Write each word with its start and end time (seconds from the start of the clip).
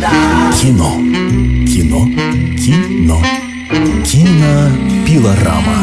Кино. 0.00 0.96
Кино. 1.66 2.06
Кино. 2.56 3.22
Кинопилорама. 4.02 5.79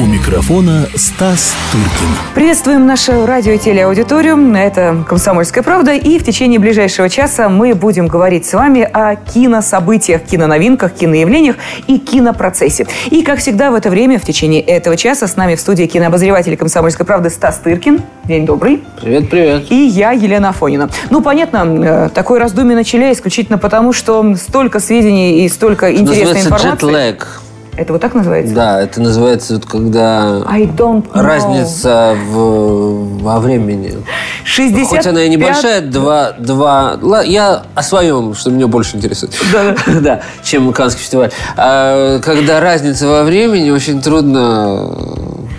У 0.00 0.06
микрофона 0.06 0.86
Стас 0.94 1.56
Тыркин. 1.72 2.14
Приветствуем 2.32 2.86
нашу 2.86 3.26
радио 3.26 3.54
и 3.54 3.58
телеаудиторию. 3.58 4.54
Это 4.54 5.04
«Комсомольская 5.08 5.64
правда». 5.64 5.92
И 5.92 6.20
в 6.20 6.24
течение 6.24 6.60
ближайшего 6.60 7.08
часа 7.08 7.48
мы 7.48 7.74
будем 7.74 8.06
говорить 8.06 8.46
с 8.46 8.52
вами 8.52 8.82
о 8.82 9.16
кинособытиях, 9.16 10.22
киноновинках, 10.22 10.94
киноявлениях 10.94 11.56
и 11.88 11.98
кинопроцессе. 11.98 12.86
И, 13.10 13.22
как 13.22 13.40
всегда, 13.40 13.72
в 13.72 13.74
это 13.74 13.90
время, 13.90 14.20
в 14.20 14.22
течение 14.24 14.60
этого 14.60 14.96
часа, 14.96 15.26
с 15.26 15.34
нами 15.34 15.56
в 15.56 15.60
студии 15.60 15.86
кинообозреватель 15.86 16.56
«Комсомольской 16.56 17.04
правды» 17.04 17.28
Стас 17.28 17.58
Тыркин. 17.58 18.00
День 18.22 18.46
добрый. 18.46 18.84
Привет, 19.00 19.28
привет. 19.28 19.66
И 19.72 19.74
я, 19.74 20.12
Елена 20.12 20.50
Афонина. 20.50 20.90
Ну, 21.10 21.22
понятно, 21.22 21.66
э, 21.66 22.08
такое 22.14 22.38
раздумье 22.38 22.76
начали 22.76 23.12
исключительно 23.12 23.58
потому, 23.58 23.92
что 23.92 24.36
столько 24.36 24.78
сведений 24.78 25.44
и 25.44 25.48
столько 25.48 25.92
интересной 25.92 26.42
информации. 26.42 26.70
джетлэг. 26.70 27.40
Это 27.78 27.92
вот 27.92 28.02
так 28.02 28.12
называется? 28.12 28.52
Да, 28.54 28.80
это 28.80 29.00
называется, 29.00 29.54
вот, 29.54 29.64
когда 29.64 30.42
I 30.48 30.64
don't 30.64 31.06
know. 31.12 31.22
разница 31.22 32.16
в, 32.28 33.22
во 33.22 33.38
времени. 33.38 33.94
65... 34.42 34.88
Хоть 34.88 35.06
она 35.06 35.22
и 35.22 35.28
небольшая, 35.28 35.80
два, 35.80 36.32
два... 36.32 36.98
Я 37.22 37.62
о 37.76 37.82
своем, 37.84 38.34
что 38.34 38.50
меня 38.50 38.66
больше 38.66 38.96
интересует. 38.96 39.32
Да. 39.52 39.76
да, 40.00 40.22
чем 40.42 40.72
Каннский 40.72 41.02
фестиваль. 41.02 41.30
А, 41.56 42.18
когда 42.18 42.58
разница 42.58 43.06
во 43.06 43.22
времени, 43.22 43.70
очень 43.70 44.02
трудно 44.02 44.96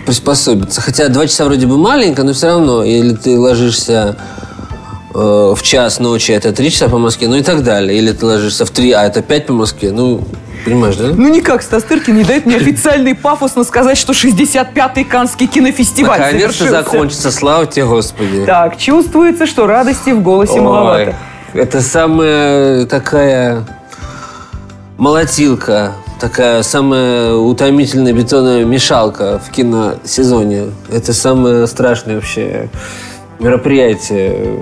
приспособиться. 0.06 0.82
Хотя 0.82 1.08
два 1.08 1.26
часа 1.26 1.46
вроде 1.46 1.68
бы 1.68 1.78
маленько, 1.78 2.24
но 2.24 2.34
все 2.34 2.48
равно, 2.48 2.84
или 2.84 3.14
ты 3.14 3.40
ложишься 3.40 4.18
э, 5.16 5.54
в 5.56 5.62
час 5.62 6.00
ночи, 6.00 6.34
это 6.34 6.52
три 6.52 6.70
часа 6.70 6.90
по 6.90 6.98
Москве, 6.98 7.30
ну 7.30 7.38
и 7.38 7.44
так 7.44 7.64
далее. 7.64 7.98
Или 7.98 8.12
ты 8.12 8.26
ложишься 8.26 8.66
в 8.66 8.72
три, 8.72 8.92
а 8.92 9.06
это 9.06 9.22
пять 9.22 9.46
по 9.46 9.54
Москве. 9.54 9.94
Ну, 9.94 10.22
понимаешь, 10.66 10.96
да? 10.96 11.08
Ну 11.16 11.30
никак 11.30 11.62
Стас 11.62 11.84
Тыркин 11.84 12.18
не 12.18 12.24
дает 12.24 12.46
мне 12.46 12.58
официально 12.58 13.10
и 13.10 13.14
пафосно 13.14 13.64
сказать, 13.64 13.98
что 13.98 14.14
65-й 14.14 15.04
Каннский 15.04 15.48
кинофестиваль 15.48 16.20
Наконец-то 16.20 16.70
закончится, 16.70 17.32
слава 17.32 17.66
тебе, 17.66 17.86
Господи. 17.86 18.46
Так, 18.46 18.78
чувствуется, 18.78 19.46
что 19.46 19.68
радости 19.68 20.12
в 20.12 20.22
голосе 20.22 20.54
Ой, 20.54 20.62
маловато. 20.62 21.16
Это 21.54 21.82
самая 21.82 22.86
такая 22.86 23.66
молотилка, 24.98 25.94
такая 26.20 26.62
самая 26.64 27.34
утомительная 27.34 28.14
бетонная 28.14 28.66
мешалка 28.66 29.40
в 29.40 29.50
киносезоне. 29.50 30.72
Это 30.92 31.14
самое 31.14 31.66
страшное 31.68 32.16
вообще 32.16 32.70
мероприятие, 33.40 34.58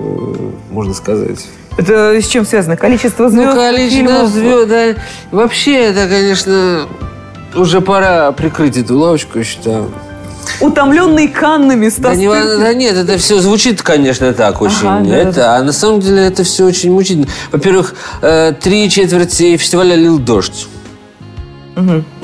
можно 0.70 0.94
сказать. 0.94 1.46
Это 1.78 2.20
с 2.20 2.26
чем 2.26 2.44
связано? 2.44 2.76
Количество 2.76 3.30
звезд? 3.30 3.46
Ну, 3.46 3.54
количество 3.54 4.08
фильмов? 4.08 4.30
звезд, 4.30 4.68
да. 4.68 4.94
Вообще, 5.30 5.76
это, 5.84 6.08
конечно, 6.08 6.88
уже 7.54 7.80
пора 7.80 8.32
прикрыть 8.32 8.76
эту 8.76 8.98
лавочку, 8.98 9.38
я 9.38 9.44
считаю. 9.44 9.90
Утомленный 10.60 11.28
Каннами 11.28 11.88
Стас 11.88 12.02
Да, 12.02 12.14
не, 12.16 12.28
да 12.28 12.74
нет, 12.74 12.96
это 12.96 13.16
все 13.16 13.38
звучит, 13.38 13.80
конечно, 13.82 14.32
так 14.32 14.60
очень. 14.60 14.88
Ага, 14.88 15.08
да, 15.08 15.16
это, 15.16 15.32
да. 15.32 15.56
А 15.56 15.62
на 15.62 15.72
самом 15.72 16.00
деле 16.00 16.24
это 16.24 16.42
все 16.42 16.64
очень 16.64 16.90
мучительно. 16.90 17.28
Во-первых, 17.52 17.94
э, 18.22 18.52
три 18.60 18.90
четверти 18.90 19.56
фестиваля 19.56 19.94
лил 19.94 20.18
дождь. 20.18 20.66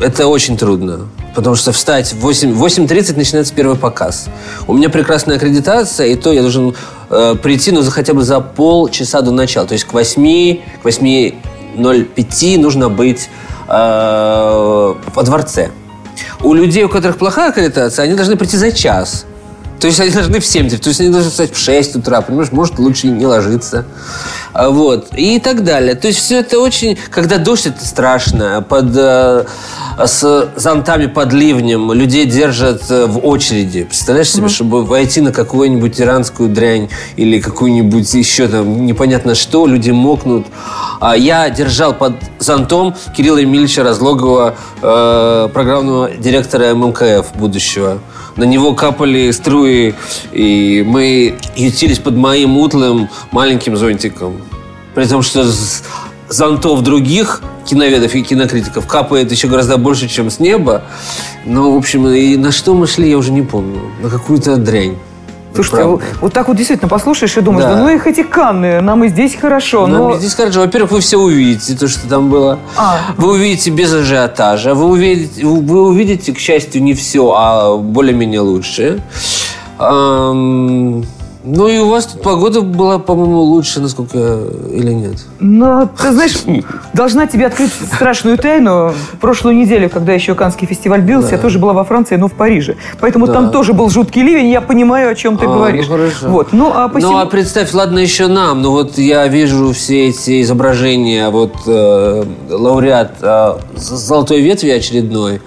Это 0.00 0.26
очень 0.26 0.56
трудно. 0.56 1.06
Потому 1.34 1.56
что 1.56 1.72
встать 1.72 2.12
в 2.12 2.20
8, 2.20 2.52
в 2.52 2.64
8.30 2.64 3.16
начинается 3.16 3.54
первый 3.54 3.76
показ. 3.76 4.26
У 4.66 4.74
меня 4.74 4.88
прекрасная 4.88 5.36
аккредитация, 5.36 6.06
и 6.06 6.16
то 6.16 6.32
я 6.32 6.42
должен 6.42 6.74
э, 7.10 7.34
прийти, 7.42 7.72
ну, 7.72 7.82
за, 7.82 7.90
хотя 7.90 8.14
бы 8.14 8.22
за 8.22 8.40
полчаса 8.40 9.20
до 9.20 9.32
начала. 9.32 9.66
То 9.66 9.74
есть 9.74 9.84
к 9.84 9.92
8, 9.92 10.60
к 10.82 10.86
8.05 10.86 12.58
нужно 12.58 12.88
быть 12.88 13.28
э, 13.68 14.94
во 15.14 15.22
дворце. 15.22 15.70
У 16.42 16.54
людей, 16.54 16.84
у 16.84 16.88
которых 16.88 17.18
плохая 17.18 17.50
аккредитация, 17.50 18.04
они 18.04 18.14
должны 18.14 18.36
прийти 18.36 18.56
за 18.56 18.70
час. 18.70 19.26
То 19.80 19.88
есть 19.88 20.00
они 20.00 20.10
должны 20.10 20.40
в 20.40 20.46
7, 20.46 20.70
то 20.70 20.88
есть 20.88 21.00
они 21.00 21.10
должны 21.10 21.30
встать 21.30 21.52
в 21.52 21.58
6 21.58 21.96
утра, 21.96 22.20
понимаешь, 22.22 22.52
может 22.52 22.78
лучше 22.78 23.08
не 23.08 23.26
ложиться. 23.26 23.84
А, 24.54 24.70
Вот, 24.70 25.08
и 25.16 25.38
так 25.40 25.64
далее. 25.64 25.94
То 25.94 26.08
есть 26.08 26.20
все 26.20 26.40
это 26.40 26.60
очень... 26.60 26.96
Когда 27.10 27.38
дождь, 27.38 27.66
это 27.66 27.84
страшно. 27.84 28.64
Под, 28.66 28.96
э, 28.96 29.44
с 29.98 30.48
зонтами 30.56 31.06
под 31.06 31.32
ливнем 31.32 31.92
людей 31.92 32.24
держат 32.24 32.90
э, 32.90 33.06
в 33.06 33.26
очереди. 33.26 33.84
Представляешь 33.84 34.30
себе, 34.30 34.48
чтобы 34.48 34.84
войти 34.84 35.20
на 35.20 35.32
какую-нибудь 35.32 36.00
иранскую 36.00 36.48
дрянь 36.48 36.88
или 37.16 37.40
какую-нибудь 37.40 38.14
еще 38.14 38.48
там 38.48 38.86
непонятно 38.86 39.34
что, 39.34 39.66
люди 39.66 39.90
мокнут. 39.90 40.46
А 41.00 41.16
я 41.16 41.50
держал 41.50 41.92
под 41.92 42.14
зонтом 42.38 42.94
Кирилла 43.16 43.38
Емельевича 43.38 43.82
Разлогова, 43.82 44.54
э, 44.80 45.48
программного 45.52 46.10
директора 46.10 46.74
ММКФ 46.74 47.34
будущего. 47.34 47.98
На 48.36 48.44
него 48.44 48.74
капали 48.74 49.30
струи, 49.30 49.94
и 50.32 50.84
мы 50.86 51.36
ютились 51.56 51.98
под 51.98 52.16
моим 52.16 52.58
утлым 52.58 53.08
маленьким 53.30 53.76
зонтиком. 53.76 54.40
При 54.94 55.06
том, 55.06 55.22
что 55.22 55.44
зонтов 56.28 56.82
других 56.82 57.42
киноведов 57.64 58.14
и 58.14 58.22
кинокритиков 58.22 58.86
капает 58.86 59.30
еще 59.30 59.48
гораздо 59.48 59.76
больше, 59.76 60.08
чем 60.08 60.30
с 60.30 60.40
неба. 60.40 60.82
Но, 61.44 61.72
в 61.72 61.76
общем, 61.76 62.06
и 62.08 62.36
на 62.36 62.52
что 62.52 62.74
мы 62.74 62.86
шли, 62.86 63.08
я 63.08 63.18
уже 63.18 63.32
не 63.32 63.42
помню. 63.42 63.80
На 64.02 64.08
какую-то 64.08 64.56
дрянь. 64.56 64.96
Слушайте, 65.54 65.76
Правда. 65.76 66.04
вот, 66.20 66.32
так 66.32 66.48
вот 66.48 66.56
действительно 66.56 66.88
послушаешь 66.88 67.36
и 67.36 67.40
думаешь, 67.40 67.64
да, 67.64 67.74
Да. 67.76 67.80
ну 67.82 67.88
их 67.88 68.06
эти 68.06 68.22
Канны, 68.24 68.80
нам 68.80 69.04
и 69.04 69.08
здесь 69.08 69.36
хорошо, 69.36 69.86
Нам 69.86 69.98
но... 70.10 70.16
здесь 70.16 70.34
хорошо. 70.34 70.60
Во-первых, 70.60 70.90
вы 70.92 71.00
все 71.00 71.16
увидите, 71.18 71.76
то, 71.76 71.86
что 71.88 72.08
там 72.08 72.28
было. 72.28 72.58
А. 72.76 72.98
Вы 73.16 73.32
увидите 73.32 73.70
без 73.70 73.92
ажиотажа. 73.92 74.74
Вы 74.74 74.86
увидите, 74.86 75.46
вы 75.46 75.82
увидите, 75.86 76.32
к 76.32 76.38
счастью, 76.38 76.82
не 76.82 76.94
все, 76.94 77.32
а 77.36 77.76
более-менее 77.76 78.40
лучше. 78.40 79.00
Ам, 79.78 81.04
Ну 81.46 81.68
и 81.68 81.76
у 81.78 81.90
вас 81.90 82.06
тут 82.06 82.22
погода 82.22 82.62
была, 82.62 82.98
по-моему, 82.98 83.40
лучше, 83.42 83.80
насколько 83.80 84.16
я- 84.16 84.78
или 84.78 84.92
нет? 84.94 85.16
Но, 85.40 85.86
ты 86.00 86.10
знаешь, 86.12 86.36
должна 86.94 87.26
тебе 87.26 87.46
открыть 87.46 87.70
страшную 87.70 88.38
тайну. 88.38 88.94
Прошлую 89.20 89.54
неделю, 89.54 89.90
когда 89.90 90.14
еще 90.14 90.34
Каннский 90.34 90.66
фестиваль 90.66 91.02
длился, 91.02 91.32
я 91.32 91.38
тоже 91.38 91.58
была 91.58 91.74
во 91.74 91.84
Франции, 91.84 92.16
но 92.16 92.28
в 92.28 92.32
Париже. 92.32 92.76
Поэтому 92.98 93.26
там 93.26 93.50
тоже 93.50 93.74
был 93.74 93.90
жуткий 93.90 94.22
ливень, 94.22 94.48
я 94.50 94.62
понимаю, 94.62 95.10
о 95.10 95.14
чем 95.14 95.36
ты 95.36 95.44
А, 95.44 95.48
ну 95.48 95.54
говоришь. 95.56 95.86
хорошо. 95.86 96.28
Вот, 96.28 96.52
ну, 96.54 96.72
а 96.74 96.88
посему... 96.88 97.12
Ну, 97.12 97.18
а 97.18 97.26
представь, 97.26 97.74
ладно, 97.74 97.98
еще 97.98 98.26
нам. 98.26 98.62
Ну, 98.62 98.70
вот 98.70 98.96
я 98.96 99.28
вижу 99.28 99.72
все 99.74 100.08
эти 100.08 100.40
изображения. 100.40 101.28
Вот 101.28 101.52
э, 101.66 102.24
лауреат 102.48 103.16
э, 103.20 103.54
«Золотой 103.76 104.40
ветви» 104.40 104.70
очередной, 104.70 105.42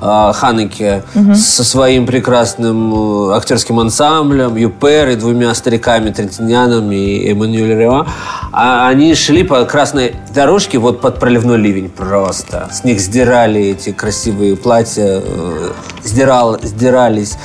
э, 0.00 0.32
Ханеке, 0.32 1.02
со 1.34 1.64
своим 1.64 2.06
прекрасным 2.06 3.30
э, 3.30 3.36
актерским 3.36 3.80
ансамблем, 3.80 4.54
Юпер 4.54 5.08
и 5.08 5.16
двумя 5.16 5.39
стариками, 5.54 6.10
Третьяном 6.10 6.90
и 6.92 7.30
Эммануэль 7.30 7.78
Рева. 7.78 8.06
А 8.52 8.88
они 8.88 9.14
шли 9.14 9.42
по 9.44 9.64
красной 9.64 10.14
дорожке 10.34 10.78
вот 10.78 11.00
под 11.00 11.18
проливной 11.18 11.56
ливень 11.58 11.88
просто. 11.88 12.68
С 12.72 12.84
них 12.84 13.00
сдирали 13.00 13.60
эти 13.60 13.92
красивые 13.92 14.56
платья, 14.56 15.22
э, 15.24 15.70
сдирал, 16.02 16.58
сдирались, 16.62 17.36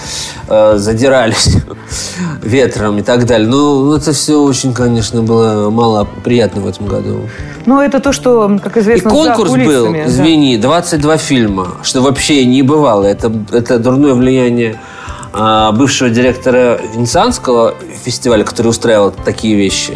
э, 0.48 0.78
задирались 0.78 1.58
ветром 2.42 3.00
и 3.00 3.02
так 3.02 3.26
далее. 3.26 3.48
Ну, 3.48 3.94
это 3.94 4.14
все 4.14 4.42
очень, 4.42 4.74
конечно, 4.74 5.22
было 5.22 5.70
мало 5.70 6.08
приятно 6.24 6.62
в 6.62 6.68
этом 6.68 6.88
году. 6.88 7.22
Ну, 7.66 7.82
это 7.82 8.00
то, 8.00 8.12
что, 8.12 8.60
как 8.64 8.78
И 8.78 8.80
известно, 8.80 9.10
за 9.10 9.16
конкурс 9.16 9.52
был, 9.52 9.58
кулисами, 9.58 10.04
да. 10.04 10.10
извини, 10.10 10.58
22 10.58 11.18
фильма, 11.18 11.68
что 11.84 12.02
вообще 12.02 12.46
не 12.46 12.62
бывало. 12.62 13.06
Это, 13.06 13.32
это 13.52 13.80
дурное 13.80 14.14
влияние 14.14 14.80
бывшего 15.74 16.10
директора 16.10 16.80
Венецианского 16.94 17.76
фестиваля, 18.04 18.44
который 18.44 18.68
устраивал 18.68 19.12
такие 19.12 19.56
вещи. 19.56 19.94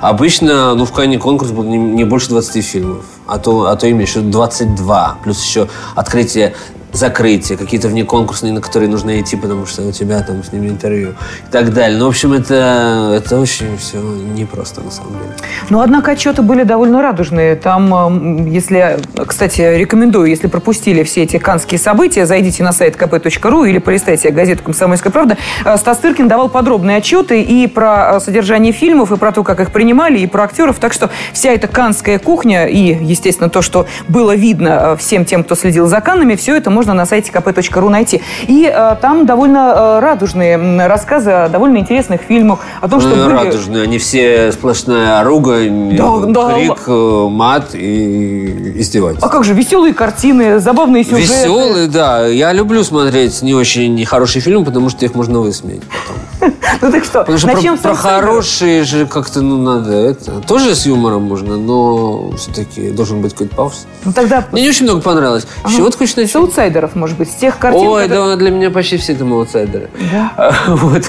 Обычно, 0.00 0.74
ну, 0.74 0.84
в 0.84 0.92
Канне 0.92 1.18
конкурс 1.18 1.50
был 1.50 1.62
не, 1.62 1.76
не 1.78 2.04
больше 2.04 2.30
20 2.30 2.64
фильмов, 2.64 3.04
а 3.26 3.38
то, 3.38 3.66
а 3.66 3.76
то 3.76 3.86
именно 3.86 4.02
еще 4.02 4.20
22. 4.20 5.18
Плюс 5.22 5.44
еще 5.44 5.68
открытие 5.94 6.54
закрытие, 6.92 7.56
какие-то 7.56 7.88
внеконкурсные, 7.88 8.52
на 8.52 8.60
которые 8.60 8.88
нужно 8.88 9.20
идти, 9.20 9.36
потому 9.36 9.66
что 9.66 9.82
у 9.82 9.92
тебя 9.92 10.20
там 10.22 10.42
с 10.42 10.52
ними 10.52 10.68
интервью 10.68 11.10
и 11.48 11.52
так 11.52 11.72
далее. 11.72 11.98
Ну, 11.98 12.06
в 12.06 12.08
общем, 12.08 12.32
это, 12.32 13.14
это 13.16 13.38
очень 13.38 13.76
все 13.78 13.98
непросто, 14.00 14.80
на 14.80 14.90
самом 14.90 15.12
деле. 15.12 15.34
Но, 15.68 15.80
однако, 15.80 16.12
отчеты 16.12 16.42
были 16.42 16.64
довольно 16.64 17.02
радужные. 17.02 17.56
Там, 17.56 17.94
м, 17.94 18.46
если, 18.46 18.98
кстати, 19.26 19.60
рекомендую, 19.60 20.28
если 20.28 20.46
пропустили 20.46 21.02
все 21.02 21.22
эти 21.22 21.38
канские 21.38 21.78
события, 21.78 22.26
зайдите 22.26 22.62
на 22.62 22.72
сайт 22.72 22.96
kp.ru 22.96 23.68
или 23.68 23.78
полистайте 23.78 24.30
газету 24.30 24.62
«Комсомольская 24.64 25.12
правда». 25.12 25.36
Э, 25.64 25.76
Стас 25.76 25.98
Тыркин 25.98 26.28
давал 26.28 26.48
подробные 26.48 26.98
отчеты 26.98 27.42
и 27.42 27.66
про 27.66 28.16
э, 28.16 28.20
содержание 28.20 28.72
фильмов, 28.72 29.12
и 29.12 29.16
про 29.16 29.32
то, 29.32 29.42
как 29.42 29.60
их 29.60 29.70
принимали, 29.70 30.18
и 30.18 30.26
про 30.26 30.44
актеров. 30.44 30.78
Так 30.78 30.92
что 30.92 31.10
вся 31.32 31.52
эта 31.52 31.68
канская 31.68 32.18
кухня 32.18 32.66
и, 32.66 32.96
естественно, 33.04 33.48
то, 33.48 33.62
что 33.62 33.86
было 34.08 34.34
видно 34.34 34.92
э, 34.92 34.96
всем 34.96 35.24
тем, 35.24 35.44
кто 35.44 35.54
следил 35.54 35.86
за 35.86 36.00
Каннами, 36.00 36.34
все 36.34 36.56
это 36.56 36.70
можно 36.70 36.79
можно 36.80 36.94
на 36.94 37.04
сайте 37.04 37.30
kp.ru 37.30 37.90
найти. 37.90 38.22
И 38.48 38.64
э, 38.64 38.96
там 39.02 39.26
довольно 39.26 39.74
э, 39.76 40.00
радужные 40.00 40.86
рассказы 40.86 41.30
о 41.30 41.48
довольно 41.50 41.76
интересных 41.76 42.22
фильмах, 42.22 42.60
о 42.80 42.88
том, 42.88 43.02
что 43.02 43.10
ну, 43.10 43.24
были... 43.26 43.34
радужные, 43.34 43.82
они 43.82 43.98
все 43.98 44.50
сплошная 44.50 45.22
ругань, 45.22 45.94
Да, 45.94 46.20
да. 46.20 46.54
крик, 46.54 46.78
э, 46.86 47.28
мат 47.28 47.74
и 47.74 48.80
издевательство. 48.80 49.28
А 49.28 49.30
как 49.30 49.44
же, 49.44 49.52
веселые 49.52 49.92
картины, 49.92 50.58
забавные 50.58 51.04
сюжеты. 51.04 51.20
Веселый, 51.20 51.86
да. 51.88 52.26
Я 52.26 52.54
люблю 52.54 52.82
смотреть 52.82 53.42
не 53.42 53.52
очень 53.52 54.02
хорошие 54.06 54.40
фильмы, 54.40 54.64
потому 54.64 54.88
что 54.88 55.04
их 55.04 55.14
можно 55.14 55.40
высмеять 55.40 55.82
потом. 55.82 56.39
Ну 56.82 56.90
так 56.90 57.04
что, 57.04 57.20
Потому 57.20 57.38
что 57.38 57.46
начнем 57.48 57.76
про, 57.78 57.90
про 57.90 57.94
с 57.96 57.98
хорошие 57.98 58.84
же 58.84 59.06
как-то, 59.06 59.40
ну, 59.42 59.58
надо 59.58 59.92
это... 59.92 60.40
Тоже 60.46 60.74
с 60.74 60.86
юмором 60.86 61.22
можно, 61.22 61.56
но 61.56 62.32
все-таки 62.36 62.90
должен 62.90 63.20
быть 63.20 63.32
какой-то 63.32 63.54
пафос. 63.54 63.86
Ну 64.04 64.12
тогда 64.12 64.46
Мне 64.52 64.62
не 64.62 64.68
очень 64.68 64.84
много 64.84 65.00
понравилось. 65.02 65.46
С 65.66 65.72
чего 65.72 65.90
ты 65.90 65.98
хочешь 65.98 66.14
с 66.14 66.16
начать? 66.16 66.36
аутсайдеров, 66.36 66.94
может 66.94 67.18
быть, 67.18 67.30
с 67.30 67.34
тех 67.34 67.58
картин, 67.58 67.86
Ой, 67.86 68.02
которые- 68.04 68.36
да, 68.36 68.36
для 68.36 68.50
меня 68.50 68.70
почти 68.70 68.96
все 68.96 69.14
там 69.14 69.32
аутсайдеры. 69.32 69.90
Да? 70.12 70.54
Вот. 70.68 71.02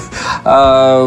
А, 0.44 1.06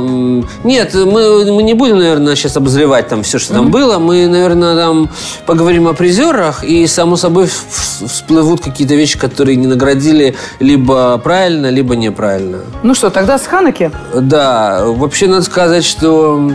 Нет, 0.63 0.93
мы, 0.93 1.51
мы 1.51 1.63
не 1.63 1.73
будем, 1.73 1.97
наверное, 1.97 2.35
сейчас 2.35 2.57
обозревать 2.57 3.07
там 3.07 3.23
все, 3.23 3.37
что 3.39 3.53
там 3.53 3.69
было. 3.69 3.99
Мы, 3.99 4.27
наверное, 4.27 4.75
там 4.75 5.09
поговорим 5.45 5.87
о 5.87 5.93
призерах, 5.93 6.63
и, 6.63 6.87
само 6.87 7.15
собой, 7.17 7.47
всплывут 7.47 8.61
какие-то 8.61 8.95
вещи, 8.95 9.19
которые 9.19 9.55
не 9.55 9.67
наградили 9.67 10.35
либо 10.59 11.17
правильно, 11.17 11.69
либо 11.69 11.95
неправильно. 11.95 12.59
Ну 12.83 12.93
что, 12.93 13.09
тогда 13.09 13.37
с 13.37 13.45
Ханаки? 13.45 13.91
Да, 14.21 14.85
вообще 14.85 15.27
надо 15.27 15.43
сказать, 15.43 15.83
что 15.83 16.51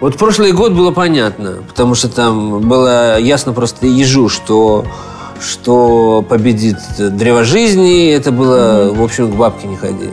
вот 0.00 0.16
прошлый 0.16 0.52
год 0.52 0.72
было 0.72 0.90
понятно, 0.90 1.56
потому 1.68 1.94
что 1.94 2.08
там 2.08 2.60
было 2.60 3.18
ясно 3.18 3.52
просто 3.52 3.86
ежу, 3.86 4.28
что 4.28 4.84
что 5.40 6.24
победит 6.26 6.78
древо 6.96 7.44
жизни, 7.44 8.10
это 8.10 8.32
было, 8.32 8.92
в 8.94 9.02
общем, 9.02 9.30
к 9.30 9.34
бабке 9.34 9.66
не 9.66 9.76
ходи. 9.76 10.08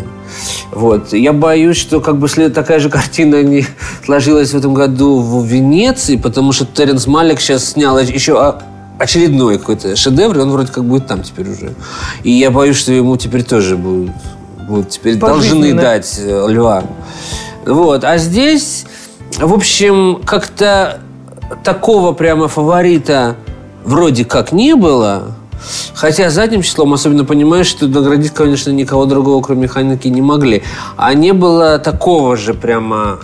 Вот. 0.71 1.13
Я 1.13 1.31
боюсь, 1.31 1.77
что 1.77 2.01
как 2.01 2.17
бы 2.17 2.27
след- 2.27 2.53
такая 2.53 2.79
же 2.79 2.89
картина 2.89 3.41
не 3.43 3.65
сложилась 4.03 4.51
в 4.51 4.57
этом 4.57 4.73
году 4.73 5.19
в 5.19 5.45
Венеции, 5.45 6.17
потому 6.17 6.51
что 6.51 6.65
Теренс 6.65 7.07
Малик 7.07 7.39
сейчас 7.39 7.65
снял 7.65 7.97
еще 7.99 8.55
очередной 8.97 9.57
какой-то 9.57 9.95
шедевр, 9.95 10.37
и 10.37 10.41
он 10.41 10.51
вроде 10.51 10.71
как 10.71 10.85
будет 10.85 11.07
там 11.07 11.23
теперь 11.23 11.49
уже. 11.49 11.73
И 12.23 12.31
я 12.31 12.51
боюсь, 12.51 12.77
что 12.77 12.91
ему 12.91 13.15
теперь 13.17 13.43
тоже 13.43 13.77
будут, 13.77 14.11
будут 14.71 14.89
теперь 14.89 15.15
должны 15.15 15.73
дать 15.73 16.19
э, 16.19 16.45
льва. 16.49 16.83
Вот. 17.65 18.03
А 18.03 18.17
здесь, 18.17 18.85
в 19.37 19.53
общем, 19.53 20.21
как-то 20.25 20.99
такого 21.63 22.13
прямо 22.13 22.47
фаворита 22.47 23.35
вроде 23.83 24.25
как 24.25 24.51
не 24.51 24.75
было. 24.75 25.35
Хотя 25.93 26.31
задним 26.31 26.63
числом 26.63 26.93
особенно 26.93 27.23
понимаешь, 27.23 27.67
что 27.67 27.87
наградить, 27.87 28.33
конечно, 28.33 28.71
никого 28.71 29.05
другого, 29.05 29.43
кроме 29.43 29.63
механики, 29.63 30.07
не 30.07 30.21
могли. 30.21 30.63
А 30.97 31.13
не 31.13 31.33
было 31.33 31.77
такого 31.77 32.35
же 32.35 32.55
прямо 32.55 33.19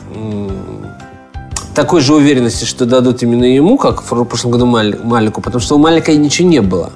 такой 1.73 2.01
же 2.01 2.15
уверенности, 2.15 2.65
что 2.65 2.85
дадут 2.85 3.21
именно 3.21 3.45
ему, 3.45 3.77
как 3.77 4.01
в 4.01 4.23
прошлом 4.25 4.51
году 4.51 4.65
Малику, 4.65 5.41
потому 5.41 5.61
что 5.61 5.75
у 5.75 5.77
Малика 5.77 6.11
и 6.11 6.17
ничего 6.17 6.47
не 6.47 6.61
было. 6.61 6.91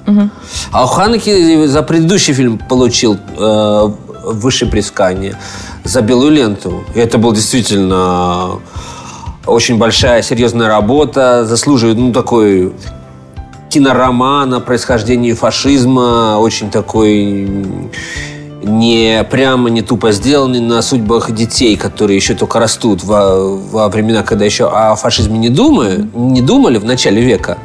А 0.72 0.84
у 0.84 0.86
Ханеки 0.86 1.66
за 1.66 1.82
предыдущий 1.82 2.34
фильм 2.34 2.58
получил 2.58 3.16
э, 3.38 3.90
высшее 4.24 4.70
приискание 4.70 5.36
за 5.84 6.02
белую 6.02 6.32
ленту. 6.32 6.84
И 6.94 6.98
это 6.98 7.18
был 7.18 7.32
действительно 7.32 8.60
очень 9.46 9.78
большая, 9.78 10.22
серьезная 10.22 10.68
работа, 10.68 11.44
заслуживает, 11.44 11.98
ну, 11.98 12.12
такой 12.12 12.72
киноромана 13.70 14.58
о 14.58 14.60
происхождении 14.60 15.32
фашизма, 15.32 16.36
очень 16.38 16.70
такой 16.70 17.48
не 18.62 19.24
прямо, 19.30 19.70
не 19.70 19.82
тупо 19.82 20.12
сделанный 20.12 20.60
на 20.60 20.82
судьбах 20.82 21.32
детей, 21.32 21.76
которые 21.76 22.16
еще 22.16 22.34
только 22.34 22.60
растут 22.60 23.02
во, 23.02 23.56
во 23.56 23.88
времена, 23.88 24.22
когда 24.22 24.44
еще 24.44 24.68
о 24.68 24.94
фашизме 24.94 25.38
не, 25.38 25.48
думают, 25.48 26.14
не 26.14 26.42
думали 26.42 26.78
в 26.78 26.84
начале 26.84 27.22
века. 27.22 27.58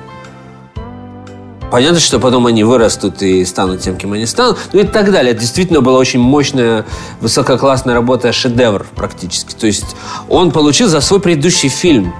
Понятно, 1.78 2.00
что 2.00 2.18
потом 2.18 2.48
они 2.48 2.64
вырастут 2.64 3.22
и 3.22 3.46
станут 3.46 3.82
тем, 3.82 3.98
кем 3.98 4.14
они 4.14 4.26
станут. 4.26 4.58
Ну 4.74 4.80
и 4.80 4.84
так 4.84 5.12
далее. 5.12 5.34
Это 5.34 5.42
действительно 5.42 5.80
была 5.80 6.00
очень 6.00 6.20
мощная, 6.20 6.88
высококлассная 7.22 7.94
работа, 7.94 8.34
шедевр 8.34 8.88
практически. 8.96 9.54
То 9.54 9.68
есть 9.68 9.96
он 10.28 10.50
получил 10.50 10.88
за 10.88 11.02
свой 11.02 11.20
предыдущий 11.20 11.70
фильм 11.70 12.16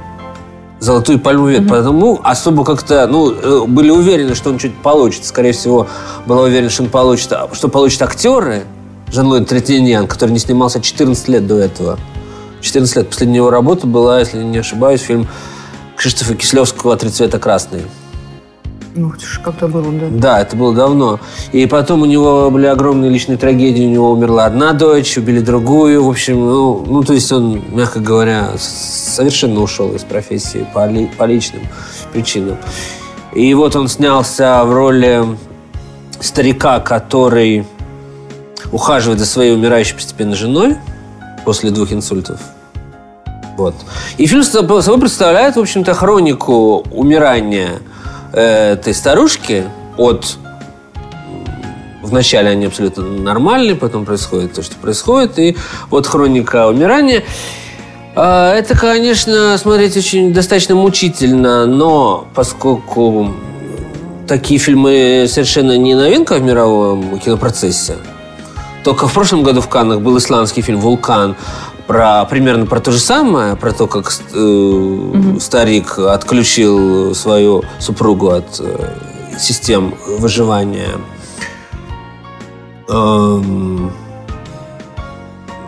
«Золотую 0.80 1.18
пальму 1.18 1.48
вет». 1.48 1.68
Потому 1.68 2.22
особо 2.24 2.64
как-то, 2.66 3.08
ну, 3.08 3.32
э, 3.32 3.66
были 3.66 3.90
уверены, 3.90 4.36
что 4.36 4.52
он 4.52 4.60
что-то 4.60 4.76
получит. 4.84 5.26
Скорее 5.26 5.54
всего, 5.54 5.88
была 6.28 6.44
уверена, 6.44 6.70
что 6.70 6.84
он 6.84 6.90
получит, 6.90 7.34
а 7.34 7.50
что 7.52 7.68
получат 7.68 8.04
актеры. 8.04 8.64
Жан-Луи 9.12 9.44
Третьяньян, 9.44 10.06
который 10.06 10.34
не 10.34 10.40
снимался 10.40 10.80
14 10.80 11.30
лет 11.30 11.48
до 11.48 11.58
этого. 11.58 11.98
14 12.62 12.96
лет. 12.96 13.10
Последняя 13.10 13.38
его 13.38 13.50
работа 13.50 13.88
была, 13.88 14.20
если 14.20 14.38
не 14.38 14.60
ошибаюсь, 14.60 15.02
фильм 15.02 15.28
Кшиштофа 15.96 16.36
Кислевского 16.36 16.96
«Три 16.96 17.10
цвета 17.10 17.40
красный». 17.40 17.82
Ну, 18.98 19.14
когда 19.44 19.68
было, 19.68 19.92
да. 19.92 20.08
Да, 20.10 20.42
это 20.42 20.56
было 20.56 20.74
давно. 20.74 21.20
И 21.52 21.68
потом 21.68 22.02
у 22.02 22.06
него 22.06 22.50
были 22.50 22.66
огромные 22.66 23.12
личные 23.12 23.38
трагедии. 23.38 23.86
У 23.86 23.90
него 23.90 24.12
умерла 24.12 24.46
одна 24.46 24.74
дочь, 24.74 25.18
убили 25.18 25.40
другую. 25.40 26.04
В 26.04 26.10
общем, 26.10 26.40
ну, 26.40 26.84
ну 26.88 27.04
то 27.04 27.14
есть 27.14 27.32
он, 27.32 27.62
мягко 27.70 28.00
говоря, 28.00 28.50
совершенно 28.58 29.62
ушел 29.62 29.94
из 29.94 30.04
профессии 30.04 30.66
по, 30.74 30.88
ли- 30.88 31.12
по 31.16 31.26
личным 31.26 31.62
причинам. 32.12 32.58
И 33.36 33.54
вот 33.54 33.76
он 33.76 33.88
снялся 33.88 34.64
в 34.66 34.74
роли 34.74 35.24
старика, 36.20 36.80
который 36.80 37.66
ухаживает 38.72 39.20
за 39.20 39.28
своей 39.28 39.54
умирающей 39.54 39.94
постепенно 39.94 40.36
женой 40.36 40.76
после 41.46 41.70
двух 41.70 41.94
инсультов. 41.94 42.40
Вот. 43.58 43.76
И 44.18 44.26
фильм 44.26 44.44
собой 44.44 44.82
представляет, 45.00 45.56
в 45.56 45.60
общем-то, 45.60 45.94
хронику 45.94 46.84
умирания 46.92 47.80
этой 48.34 48.94
старушки 48.94 49.64
от... 49.98 50.38
Вначале 52.02 52.50
они 52.52 52.68
абсолютно 52.68 53.04
нормальные, 53.04 53.76
потом 53.76 54.06
происходит 54.06 54.54
то, 54.54 54.64
что 54.64 54.76
происходит. 54.78 55.38
И 55.40 55.58
вот 55.90 56.08
хроника 56.08 56.68
умирания. 56.68 57.24
А, 58.16 58.56
Это, 58.56 58.78
конечно, 58.78 59.58
смотреть 59.58 59.98
очень 59.98 60.34
достаточно 60.34 60.76
мучительно, 60.76 61.66
но 61.66 62.28
поскольку 62.34 63.34
такие 64.28 64.60
фильмы 64.60 65.26
совершенно 65.28 65.78
не 65.78 65.96
новинка 65.96 66.36
в 66.36 66.42
мировом 66.42 67.20
кинопроцессе, 67.20 67.96
только 68.84 69.08
в 69.08 69.14
прошлом 69.14 69.44
году 69.44 69.60
в 69.62 69.68
Каннах 69.68 70.00
был 70.00 70.18
исландский 70.18 70.62
фильм 70.62 70.80
«Вулкан», 70.80 71.36
про, 71.88 72.26
примерно 72.26 72.66
про 72.66 72.80
то 72.80 72.92
же 72.92 73.00
самое, 73.00 73.56
про 73.56 73.72
то, 73.72 73.88
как 73.88 74.12
э, 74.34 75.38
старик 75.40 75.98
отключил 76.00 77.16
свою 77.16 77.64
супругу 77.80 78.30
от 78.30 78.60
э, 78.60 78.90
систем 79.40 79.96
выживания. 80.20 80.90
Эм, 82.90 83.92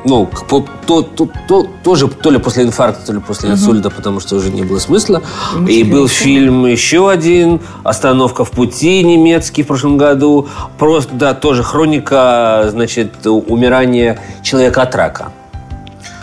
ну, 0.05 0.25
по- 0.49 0.65
то, 0.85 1.01
то, 1.01 1.29
то- 1.47 1.67
тоже 1.83 2.07
то 2.07 2.31
ли 2.31 2.37
после 2.39 2.63
инфаркта, 2.63 3.05
то 3.07 3.13
ли 3.13 3.19
после 3.19 3.49
инсульта, 3.51 3.89
потому 3.89 4.19
что 4.19 4.35
уже 4.37 4.49
не 4.51 4.63
было 4.63 4.79
смысла. 4.79 5.21
И 5.67 5.83
был 5.83 6.07
фильм 6.07 6.65
еще 6.65 7.09
один 7.09 7.59
«Остановка 7.83 8.43
в 8.45 8.51
пути» 8.51 9.03
немецкий 9.03 9.63
в 9.63 9.67
прошлом 9.67 9.97
году. 9.97 10.47
Просто, 10.77 11.13
да, 11.15 11.33
тоже 11.33 11.63
хроника, 11.63 12.67
значит, 12.71 13.25
умирания 13.25 14.19
человека 14.41 14.81
от 14.83 14.95
рака. 14.95 15.31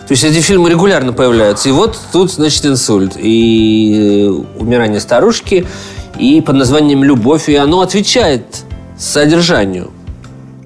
То 0.07 0.13
есть 0.13 0.23
эти 0.23 0.41
фильмы 0.41 0.71
регулярно 0.71 1.13
появляются. 1.13 1.69
И 1.69 1.73
вот 1.73 1.99
тут, 2.13 2.31
значит, 2.33 2.65
инсульт. 2.65 3.15
И 3.17 4.29
э, 4.29 4.61
умирание 4.61 5.01
старушки. 5.01 5.67
И 6.17 6.41
под 6.41 6.57
названием 6.57 7.03
«Любовь». 7.03 7.49
И 7.49 7.57
оно 7.57 7.81
отвечает 7.81 8.45
содержанию. 8.97 9.91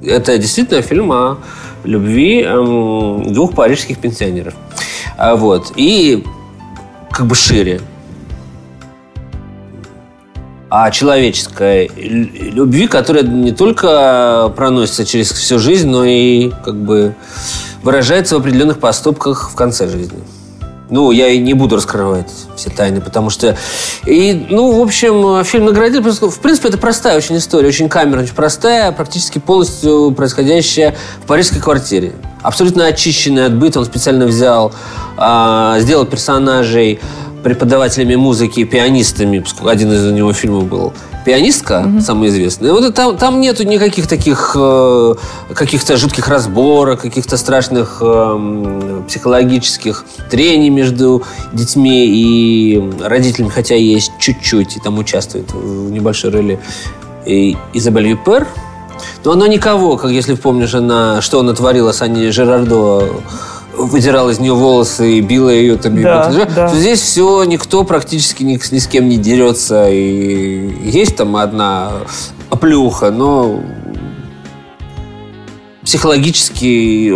Это 0.05 0.37
действительно 0.37 0.83
фильм 0.83 1.11
о 1.13 1.39
любви 1.85 2.43
эм, 2.43 3.33
двух 3.33 3.55
парижских 3.55 3.99
пенсионеров. 3.99 4.55
А 5.17 5.37
вот. 5.37 5.73
И 5.77 6.23
как 7.11 7.27
бы 7.27 7.35
шире. 7.35 7.81
О 10.69 10.91
человеческой 10.91 11.91
лю- 11.97 12.53
любви, 12.53 12.87
которая 12.87 13.25
не 13.25 13.53
только 13.53 14.53
проносится 14.55 15.07
через 15.07 15.33
всю 15.33 15.59
жизнь, 15.59 15.89
но 15.89 16.05
и 16.05 16.51
как 16.63 16.77
бы 16.77 17.15
выражается 17.83 18.37
в 18.37 18.41
определенных 18.41 18.79
поступках 18.79 19.51
в 19.51 19.55
конце 19.55 19.89
жизни. 19.89 20.19
Ну, 20.91 21.13
я 21.13 21.29
и 21.29 21.39
не 21.39 21.55
буду 21.55 21.77
раскрывать 21.77 22.29
все 22.57 22.69
тайны, 22.69 23.01
потому 23.01 23.31
что... 23.31 23.57
И, 24.07 24.47
ну, 24.51 24.77
в 24.77 24.83
общем, 24.83 25.45
фильм 25.45 25.67
наградили. 25.67 26.03
просто, 26.03 26.29
В 26.29 26.41
принципе, 26.41 26.69
это 26.69 26.79
простая 26.79 27.17
очень 27.17 27.37
история, 27.37 27.69
очень 27.69 27.89
камерная, 27.89 28.25
очень 28.25 28.35
простая, 28.35 28.91
практически 28.91 29.39
полностью 29.39 30.13
происходящая 30.17 30.97
в 31.23 31.27
парижской 31.27 31.61
квартире. 31.61 32.13
Абсолютно 32.43 32.87
очищенный 32.87 33.47
от 33.47 33.55
быта. 33.57 33.79
Он 33.79 33.85
специально 33.85 34.27
взял, 34.27 34.73
а, 35.17 35.79
сделал 35.79 36.07
персонажей 36.07 36.99
преподавателями 37.45 38.17
музыки, 38.17 38.65
пианистами. 38.65 39.45
Один 39.65 39.93
из 39.93 40.05
у 40.05 40.11
него 40.11 40.33
фильмов 40.33 40.65
был 40.67 40.93
Пианистка, 41.25 41.85
угу. 41.87 42.01
самая 42.01 42.31
известная. 42.31 42.73
Вот 42.73 42.95
там, 42.95 43.17
там 43.17 43.41
нету 43.41 43.65
никаких 43.65 44.07
таких 44.07 44.57
э, 44.59 45.15
каких-то 45.55 45.97
жутких 45.97 46.29
разборок, 46.29 47.03
каких-то 47.03 47.37
страшных 47.37 47.99
э, 48.01 49.03
психологических 49.07 50.05
трений 50.31 50.71
между 50.71 51.23
детьми 51.53 52.07
и 52.07 52.83
родителями, 53.03 53.51
хотя 53.51 53.75
есть 53.75 54.13
чуть-чуть, 54.19 54.77
и 54.77 54.81
там 54.81 54.99
участвует 54.99 55.53
в 55.53 55.91
небольшой 55.91 56.31
роли 56.31 56.61
и 57.27 57.57
Изабель 57.73 58.09
Юпер. 58.09 58.47
Но 59.25 59.33
она 59.33 59.49
никого, 59.49 59.97
как 59.97 60.11
если 60.11 60.35
помнишь, 60.35 60.75
она, 60.75 61.21
что 61.21 61.41
она 61.41 61.53
творила 61.53 61.93
с 61.93 62.03
Аней 62.03 62.31
Жерардо, 62.31 63.09
выдирал 63.87 64.31
из 64.31 64.39
нее 64.39 64.55
волосы 64.55 65.19
и 65.19 65.21
била 65.21 65.51
ее 65.51 65.77
там. 65.77 66.01
Да, 66.01 66.31
и 66.31 66.55
да. 66.55 66.69
Здесь 66.69 67.01
все, 67.01 67.45
никто 67.45 67.85
практически 67.85 68.43
ни, 68.43 68.61
ни 68.73 68.79
с 68.79 68.87
кем 68.87 69.09
не 69.09 69.17
дерется. 69.17 69.89
И 69.91 70.91
есть 70.91 71.17
там 71.17 71.37
одна 71.37 71.93
оплюха, 72.51 73.11
но 73.11 73.61
психологически 75.91 77.13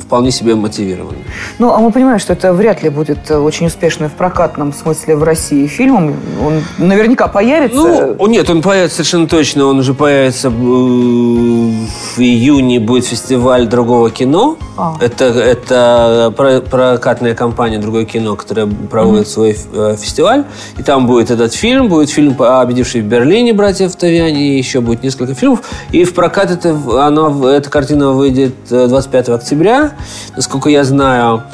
вполне 0.00 0.32
себе 0.32 0.56
мотивированы. 0.56 1.18
Ну, 1.60 1.72
а 1.72 1.78
мы 1.78 1.92
понимаем, 1.92 2.18
что 2.18 2.32
это 2.32 2.52
вряд 2.52 2.82
ли 2.82 2.88
будет 2.88 3.30
э, 3.30 3.38
очень 3.38 3.66
успешным 3.66 4.10
в 4.10 4.14
прокатном 4.14 4.72
смысле 4.72 5.14
в 5.14 5.22
России 5.22 5.68
фильмом. 5.68 6.16
Он 6.44 6.64
наверняка 6.78 7.28
появится. 7.28 8.16
Ну, 8.18 8.26
нет, 8.26 8.50
он 8.50 8.62
появится 8.62 8.96
совершенно 8.96 9.28
точно. 9.28 9.66
Он 9.66 9.78
уже 9.78 9.94
появится 9.94 10.48
э, 10.48 10.50
в 10.50 12.18
июне 12.18 12.80
будет 12.80 13.06
фестиваль 13.06 13.68
другого 13.68 14.10
кино. 14.10 14.56
А. 14.76 14.96
Это, 15.00 15.26
это 15.26 16.34
прокатная 16.68 17.36
компания 17.36 17.78
«Другое 17.78 18.06
кино», 18.06 18.34
которая 18.34 18.66
проводит 18.66 19.28
mm-hmm. 19.28 19.30
свой 19.30 19.56
э, 19.72 19.96
фестиваль. 19.96 20.44
И 20.78 20.82
там 20.82 21.06
будет 21.06 21.30
этот 21.30 21.54
фильм, 21.54 21.88
будет 21.88 22.10
фильм 22.10 22.34
«Победивший 22.34 23.02
в 23.02 23.04
Берлине» 23.04 23.52
братьев 23.52 23.94
Тавиани, 23.94 24.54
и 24.54 24.58
еще 24.58 24.80
будет 24.80 25.04
несколько 25.04 25.34
фильмов. 25.34 25.60
И 25.92 26.02
в 26.02 26.14
прокат 26.14 26.50
это, 26.50 26.76
оно, 27.06 27.48
эта 27.48 27.70
картина 27.70 27.99
выйдет 28.08 28.54
25 28.68 29.28
октября 29.30 29.92
насколько 30.36 30.68
я 30.68 30.84
знаю. 30.84 31.44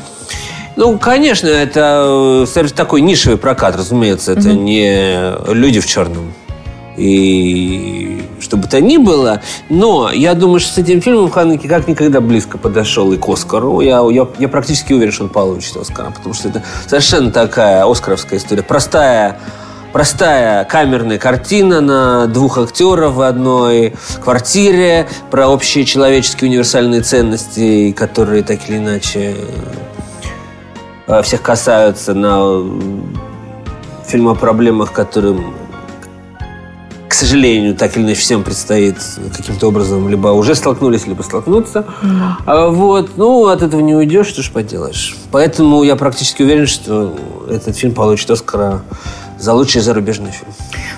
Ну, 0.76 0.99
конечно, 0.99 1.49
это 1.49 2.45
э, 2.47 2.69
такой 2.75 3.00
нишевый 3.00 3.38
прокат, 3.38 3.76
разумеется. 3.76 4.33
Это 4.33 4.50
угу. 4.50 4.61
не 4.61 5.33
люди 5.53 5.81
в 5.81 5.87
черном. 5.87 6.33
И 6.97 8.23
что 8.41 8.57
бы 8.57 8.69
то 8.69 8.81
ни 8.81 8.97
было. 8.99 9.43
Но 9.71 10.11
я 10.12 10.35
думаю, 10.35 10.61
что 10.61 10.75
с 10.75 10.79
этим 10.79 11.00
фильмом 11.00 11.31
Ханеке 11.31 11.69
как 11.69 11.88
никогда 11.88 12.21
близко 12.21 12.59
подошел 12.59 13.12
и 13.12 13.17
к 13.17 13.29
Оскару. 13.29 13.81
Я, 13.81 14.03
я, 14.11 14.29
я 14.38 14.49
практически 14.49 14.93
уверен, 14.93 15.12
что 15.12 15.25
он 15.25 15.31
получит 15.31 15.76
Оскар. 15.76 16.12
Потому 16.12 16.35
что 16.35 16.49
это 16.49 16.62
совершенно 16.87 17.31
такая 17.31 17.91
оскаровская 17.91 18.38
история. 18.38 18.62
Простая 18.62 19.38
простая 19.97 20.67
камерная 20.67 21.17
картина 21.17 21.81
на 21.81 22.26
двух 22.26 22.59
актеров 22.59 23.15
в 23.15 23.23
одной 23.23 23.95
квартире 24.23 25.09
про 25.31 25.49
общие 25.49 25.87
человеческие 25.87 26.50
универсальные 26.50 27.00
ценности, 27.00 27.93
которые 27.93 28.43
так 28.43 28.69
или 28.69 28.76
иначе 28.76 29.35
э, 31.07 31.23
всех 31.23 31.41
касаются 31.41 32.12
на 32.12 32.62
фильм 34.07 34.29
о 34.29 34.35
проблемах, 34.35 34.93
которым 34.93 35.55
к 37.09 37.15
сожалению, 37.15 37.75
так 37.75 37.97
или 37.97 38.05
иначе 38.05 38.21
всем 38.21 38.43
предстоит 38.43 38.97
каким-то 39.35 39.69
образом 39.69 40.11
либо 40.11 40.29
уже 40.29 40.55
столкнулись, 40.55 41.07
либо 41.07 41.23
столкнуться. 41.23 41.87
Да. 42.03 42.69
Вот. 42.69 43.12
Ну, 43.17 43.47
от 43.47 43.62
этого 43.62 43.81
не 43.81 43.95
уйдешь, 43.95 44.26
что 44.26 44.43
ж 44.43 44.50
поделаешь. 44.50 45.17
Поэтому 45.31 45.83
я 45.85 45.97
практически 45.97 46.43
уверен, 46.43 46.67
что 46.67 47.17
этот 47.49 47.75
фильм 47.79 47.95
получит 47.95 48.31
Оскара 48.31 48.83
за 49.38 49.52
лучший 49.52 49.81
зарубежный 49.81 50.31
фильм. 50.31 50.52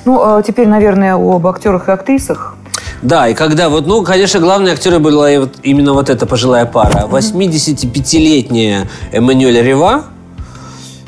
Ну, 0.04 0.20
а 0.22 0.42
теперь, 0.42 0.68
наверное, 0.68 1.14
об 1.14 1.46
актерах 1.46 1.88
и 1.88 1.92
актрисах. 1.92 2.54
Да, 3.02 3.28
и 3.28 3.34
когда 3.34 3.68
вот, 3.68 3.86
ну, 3.86 4.02
конечно, 4.02 4.40
главные 4.40 4.74
актеры 4.74 4.98
была 4.98 5.28
вот, 5.38 5.56
именно 5.62 5.92
вот 5.92 6.10
эта 6.10 6.26
пожилая 6.26 6.66
пара. 6.66 7.06
85-летняя 7.08 8.88
Эммануэль 9.12 9.62
Рева, 9.62 10.04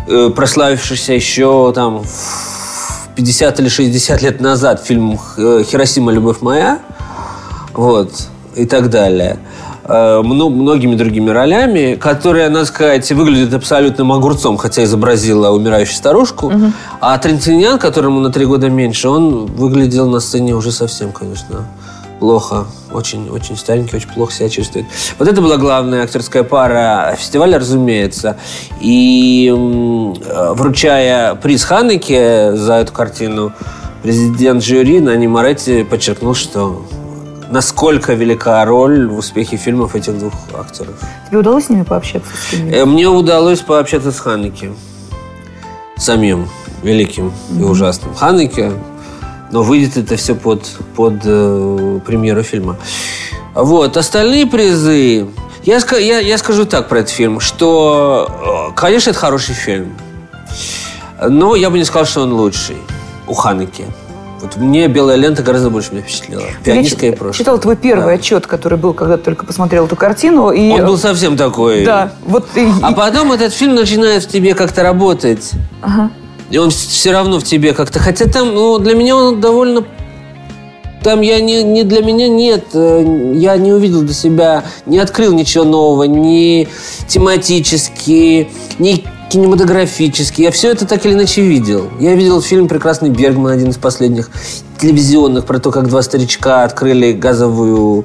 э, 0.07 0.31
прославившаяся 0.31 1.13
еще 1.13 1.73
там 1.75 2.05
50 3.17 3.61
или 3.61 3.69
60 3.69 4.23
лет 4.23 4.41
назад 4.41 4.85
фильм 4.85 5.19
э, 5.37 5.65
«Хиросима. 5.67 6.13
Любовь 6.13 6.43
моя», 6.43 6.79
вот, 7.75 8.13
и 8.55 8.67
так 8.67 8.91
далее 8.91 9.39
многими 9.91 10.95
другими 10.95 11.31
ролями, 11.31 11.97
которая, 11.97 12.49
надо 12.49 12.67
сказать, 12.67 13.11
выглядит 13.13 13.53
абсолютным 13.53 14.13
огурцом, 14.13 14.57
хотя 14.57 14.85
изобразила 14.85 15.51
умирающую 15.51 15.97
старушку. 15.97 16.47
Угу. 16.47 16.73
А 17.01 17.19
Трентинян, 17.19 17.79
которому 17.79 18.21
на 18.21 18.31
три 18.31 18.47
года 18.47 18.69
меньше, 18.69 19.09
он 19.09 19.47
выглядел 19.47 20.09
на 20.09 20.21
сцене 20.21 20.55
уже 20.55 20.71
совсем, 20.71 21.13
конечно, 21.13 21.67
плохо. 22.21 22.67
Очень, 22.93 23.29
очень 23.31 23.57
старенький, 23.57 23.97
очень 23.97 24.09
плохо 24.09 24.33
себя 24.33 24.49
чувствует. 24.49 24.87
Вот 25.19 25.27
это 25.27 25.41
была 25.41 25.57
главная 25.57 26.05
актерская 26.05 26.45
пара 26.45 27.17
фестиваля, 27.19 27.59
разумеется. 27.59 28.37
И 28.81 29.49
э, 29.49 30.53
вручая 30.55 31.35
приз 31.35 31.65
Ханеке 31.65 32.55
за 32.55 32.75
эту 32.75 32.93
картину, 32.93 33.53
президент 34.03 34.63
жюри 34.63 35.01
Нани 35.01 35.27
Моретти 35.27 35.83
подчеркнул, 35.83 36.35
что 36.35 36.85
насколько 37.51 38.15
велика 38.15 38.65
роль 38.65 39.09
в 39.09 39.19
успехе 39.19 39.57
фильмов 39.57 39.95
этих 39.95 40.19
двух 40.19 40.35
актеров. 40.55 40.95
Тебе 41.29 41.39
удалось 41.39 41.67
с 41.67 41.69
ними 41.69 41.83
пообщаться? 41.83 42.31
С 42.51 42.53
ними? 42.53 42.71
Э, 42.73 42.85
мне 42.85 43.09
удалось 43.09 43.61
пообщаться 43.61 44.13
с 44.13 44.21
Ханеке. 44.21 44.73
Самим 45.97 46.49
великим 46.83 47.29
mm-hmm. 47.29 47.61
и 47.61 47.65
ужасным 47.65 48.15
Ханеке. 48.15 48.73
Но 49.51 49.63
выйдет 49.63 49.97
это 49.97 50.17
все 50.17 50.35
под, 50.35 50.65
под 50.95 51.15
э, 51.25 52.01
премьеру 52.07 52.43
фильма. 52.43 52.77
Вот. 53.55 53.97
Остальные 53.97 54.47
призы... 54.47 55.29
Я, 55.65 55.79
я, 55.99 56.21
я 56.21 56.39
скажу 56.39 56.65
так 56.65 56.89
про 56.89 57.01
этот 57.01 57.11
фильм, 57.11 57.41
что, 57.41 58.71
э, 58.71 58.77
конечно, 58.77 59.11
это 59.11 59.19
хороший 59.19 59.55
фильм. 59.55 59.93
Но 61.29 61.57
я 61.57 61.69
бы 61.69 61.77
не 61.79 61.85
сказал, 61.85 62.07
что 62.07 62.23
он 62.23 62.33
лучший 62.33 62.77
у 63.27 63.35
Ханеки. 63.35 63.85
Вот 64.41 64.57
мне 64.57 64.89
белая 64.89 65.17
лента 65.17 65.43
гораздо 65.43 65.69
больше 65.69 65.93
меня 65.93 66.03
впечатлила. 66.03 66.43
Пианистское 66.65 67.13
прошлое. 67.13 67.35
Читал 67.35 67.59
твой 67.59 67.77
первый 67.77 68.07
да. 68.07 68.13
отчет, 68.13 68.47
который 68.47 68.79
был, 68.79 68.95
когда 68.95 69.19
ты 69.19 69.25
только 69.25 69.45
посмотрел 69.45 69.87
эту 69.87 69.97
картину. 69.97 70.51
И... 70.51 70.71
Он 70.71 70.87
был 70.87 70.97
совсем 70.97 71.37
такой. 71.37 71.85
Да. 71.85 72.13
Вот, 72.25 72.47
и... 72.55 72.67
А 72.83 72.93
потом 72.93 73.33
этот 73.33 73.53
фильм 73.53 73.75
начинает 73.75 74.25
в 74.25 74.29
тебе 74.29 74.55
как-то 74.55 74.83
работать. 74.83 75.53
Ага. 75.83 76.11
И 76.49 76.57
он 76.57 76.71
все 76.71 77.13
равно 77.13 77.39
в 77.39 77.45
тебе 77.45 77.75
как-то. 77.75 77.99
Хотя 77.99 78.27
там, 78.27 78.55
ну, 78.55 78.79
для 78.79 78.95
меня 78.95 79.15
он 79.17 79.41
довольно 79.41 79.85
там 81.03 81.23
я 81.23 81.41
не, 81.41 81.63
не 81.63 81.83
для 81.83 82.03
меня 82.03 82.29
нет, 82.29 82.67
э, 82.75 83.33
я 83.35 83.57
не 83.57 83.73
увидел 83.73 84.03
для 84.03 84.13
себя, 84.13 84.65
не 84.85 84.99
открыл 84.99 85.33
ничего 85.33 85.65
нового, 85.65 86.03
ни 86.05 86.69
тематически, 87.09 88.51
ни 88.79 89.05
кинематографический. 89.31 90.45
Я 90.45 90.51
все 90.51 90.73
это 90.73 90.87
так 90.87 91.07
или 91.07 91.15
иначе 91.15 91.43
видел. 91.43 91.89
Я 92.01 92.15
видел 92.15 92.43
фильм 92.43 92.69
«Прекрасный 92.69 93.11
Бергман», 93.11 93.53
один 93.53 93.71
из 93.71 93.77
последних 93.77 94.29
телевизионных, 94.81 95.47
про 95.47 95.59
то, 95.59 95.71
как 95.71 95.89
два 95.89 96.03
старичка 96.03 96.65
открыли 96.65 97.13
газовую 97.13 98.05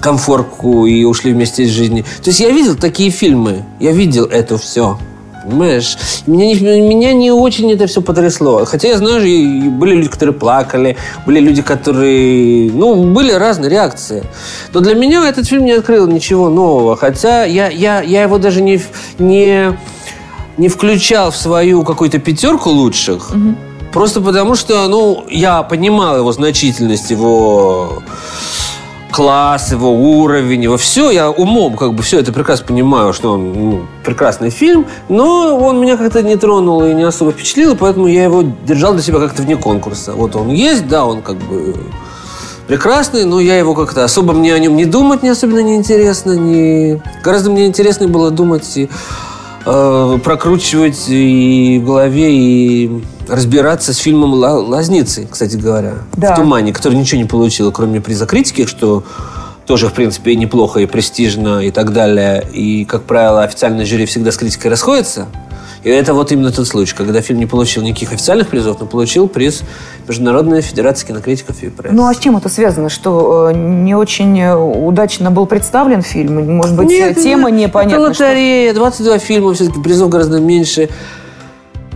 комфорку 0.00 0.86
и 0.86 1.04
ушли 1.04 1.32
вместе 1.32 1.64
из 1.64 1.70
жизни. 1.70 2.02
То 2.22 2.30
есть 2.30 2.40
я 2.40 2.50
видел 2.50 2.74
такие 2.74 3.10
фильмы. 3.10 3.64
Я 3.80 3.92
видел 3.92 4.24
это 4.24 4.56
все. 4.56 4.98
Понимаешь? 5.44 5.98
Меня 6.26 6.46
не, 6.46 6.80
меня 6.80 7.12
не 7.12 7.32
очень 7.32 7.70
это 7.72 7.86
все 7.86 8.00
потрясло. 8.00 8.64
Хотя 8.64 8.88
я 8.88 8.98
знаю, 8.98 9.20
были 9.72 9.94
люди, 9.96 10.08
которые 10.08 10.34
плакали, 10.34 10.96
были 11.26 11.40
люди, 11.40 11.62
которые... 11.62 12.70
Ну, 12.70 13.12
были 13.12 13.32
разные 13.32 13.68
реакции. 13.68 14.22
Но 14.72 14.80
для 14.80 14.94
меня 14.94 15.28
этот 15.28 15.46
фильм 15.46 15.64
не 15.64 15.72
открыл 15.72 16.06
ничего 16.06 16.48
нового. 16.48 16.96
Хотя 16.96 17.44
я, 17.44 17.68
я, 17.68 18.00
я 18.00 18.22
его 18.22 18.38
даже 18.38 18.62
не, 18.62 18.80
не 19.18 19.76
не 20.62 20.68
включал 20.68 21.32
в 21.32 21.36
свою 21.36 21.82
какую-то 21.82 22.18
пятерку 22.18 22.70
лучших, 22.70 23.30
угу. 23.30 23.56
просто 23.92 24.20
потому 24.20 24.54
что, 24.54 24.86
ну, 24.88 25.24
я 25.28 25.62
понимал 25.62 26.16
его 26.16 26.32
значительность, 26.32 27.10
его 27.10 28.02
класс, 29.10 29.72
его 29.72 29.92
уровень, 29.92 30.62
его 30.62 30.76
все, 30.76 31.10
я 31.10 31.30
умом 31.30 31.76
как 31.76 31.94
бы 31.94 32.02
все 32.02 32.20
это 32.20 32.32
прекрасно 32.32 32.66
понимаю, 32.66 33.12
что 33.12 33.32
он 33.32 33.52
ну, 33.52 33.86
прекрасный 34.04 34.50
фильм, 34.50 34.86
но 35.08 35.58
он 35.58 35.80
меня 35.80 35.96
как-то 35.96 36.22
не 36.22 36.36
тронул 36.36 36.84
и 36.84 36.94
не 36.94 37.02
особо 37.02 37.32
впечатлил, 37.32 37.76
поэтому 37.76 38.06
я 38.06 38.24
его 38.24 38.42
держал 38.64 38.94
для 38.94 39.02
себя 39.02 39.18
как-то 39.18 39.42
вне 39.42 39.56
конкурса. 39.56 40.12
Вот 40.12 40.36
он 40.36 40.48
есть, 40.48 40.88
да, 40.88 41.04
он 41.04 41.22
как 41.22 41.36
бы 41.36 41.74
прекрасный, 42.68 43.24
но 43.24 43.40
я 43.40 43.58
его 43.58 43.74
как-то 43.74 44.04
особо 44.04 44.32
мне 44.32 44.54
о 44.54 44.58
нем 44.58 44.76
не 44.76 44.84
думать 44.84 45.22
не 45.22 45.28
особенно 45.28 45.58
неинтересно, 45.58 46.32
не... 46.32 47.02
гораздо 47.22 47.50
мне 47.50 47.66
интереснее 47.66 48.08
было 48.08 48.30
думать 48.30 48.76
и 48.76 48.88
э, 49.64 50.18
прокручивать 50.22 51.04
и 51.08 51.80
в 51.82 51.86
голове, 51.86 52.32
и 52.32 53.02
разбираться 53.28 53.92
с 53.92 53.98
фильмом 53.98 54.34
«Лазницы», 54.34 55.26
кстати 55.30 55.56
говоря, 55.56 55.94
да. 56.16 56.34
в 56.34 56.36
«Тумане», 56.36 56.72
который 56.72 56.94
ничего 56.94 57.20
не 57.20 57.26
получил, 57.26 57.70
кроме 57.72 58.00
приза 58.00 58.26
критики, 58.26 58.66
что 58.66 59.04
тоже, 59.66 59.88
в 59.88 59.92
принципе, 59.92 60.34
неплохо 60.34 60.80
и 60.80 60.86
престижно 60.86 61.60
и 61.60 61.70
так 61.70 61.92
далее. 61.92 62.46
И, 62.52 62.84
как 62.84 63.02
правило, 63.04 63.42
официальное 63.42 63.84
жюри 63.84 64.06
всегда 64.06 64.32
с 64.32 64.36
критикой 64.36 64.70
расходится. 64.70 65.28
И 65.84 65.90
это 65.90 66.14
вот 66.14 66.30
именно 66.30 66.52
тот 66.52 66.68
случай, 66.68 66.94
когда 66.94 67.20
фильм 67.22 67.40
не 67.40 67.46
получил 67.46 67.82
никаких 67.82 68.12
официальных 68.12 68.48
призов, 68.48 68.78
но 68.78 68.86
получил 68.86 69.26
приз 69.26 69.62
Международной 70.06 70.60
Федерации 70.60 71.08
кинокритиков 71.08 71.60
и 71.62 71.70
прессы. 71.70 71.94
Ну 71.94 72.06
а 72.06 72.14
с 72.14 72.18
чем 72.18 72.36
это 72.36 72.48
связано? 72.48 72.88
Что 72.88 73.50
э, 73.50 73.54
не 73.54 73.96
очень 73.96 74.38
э, 74.40 74.54
удачно 74.54 75.32
был 75.32 75.46
представлен 75.46 76.02
фильм? 76.02 76.56
Может 76.56 76.76
быть, 76.76 76.88
Нет, 76.88 77.20
тема 77.20 77.48
это- 77.48 77.58
непонятна? 77.58 77.94
Это 77.94 78.24
лотерея, 78.24 78.74
22 78.74 79.18
фильма, 79.18 79.54
все-таки 79.54 79.80
призов 79.80 80.08
гораздо 80.08 80.38
меньше. 80.40 80.88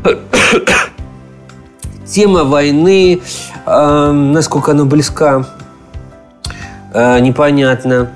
Тема 2.07 2.45
войны, 2.45 3.21
э, 3.67 4.11
насколько 4.13 4.73
она 4.73 4.85
близка, 4.85 5.47
э, 6.93 7.21
непонятно 7.21 8.11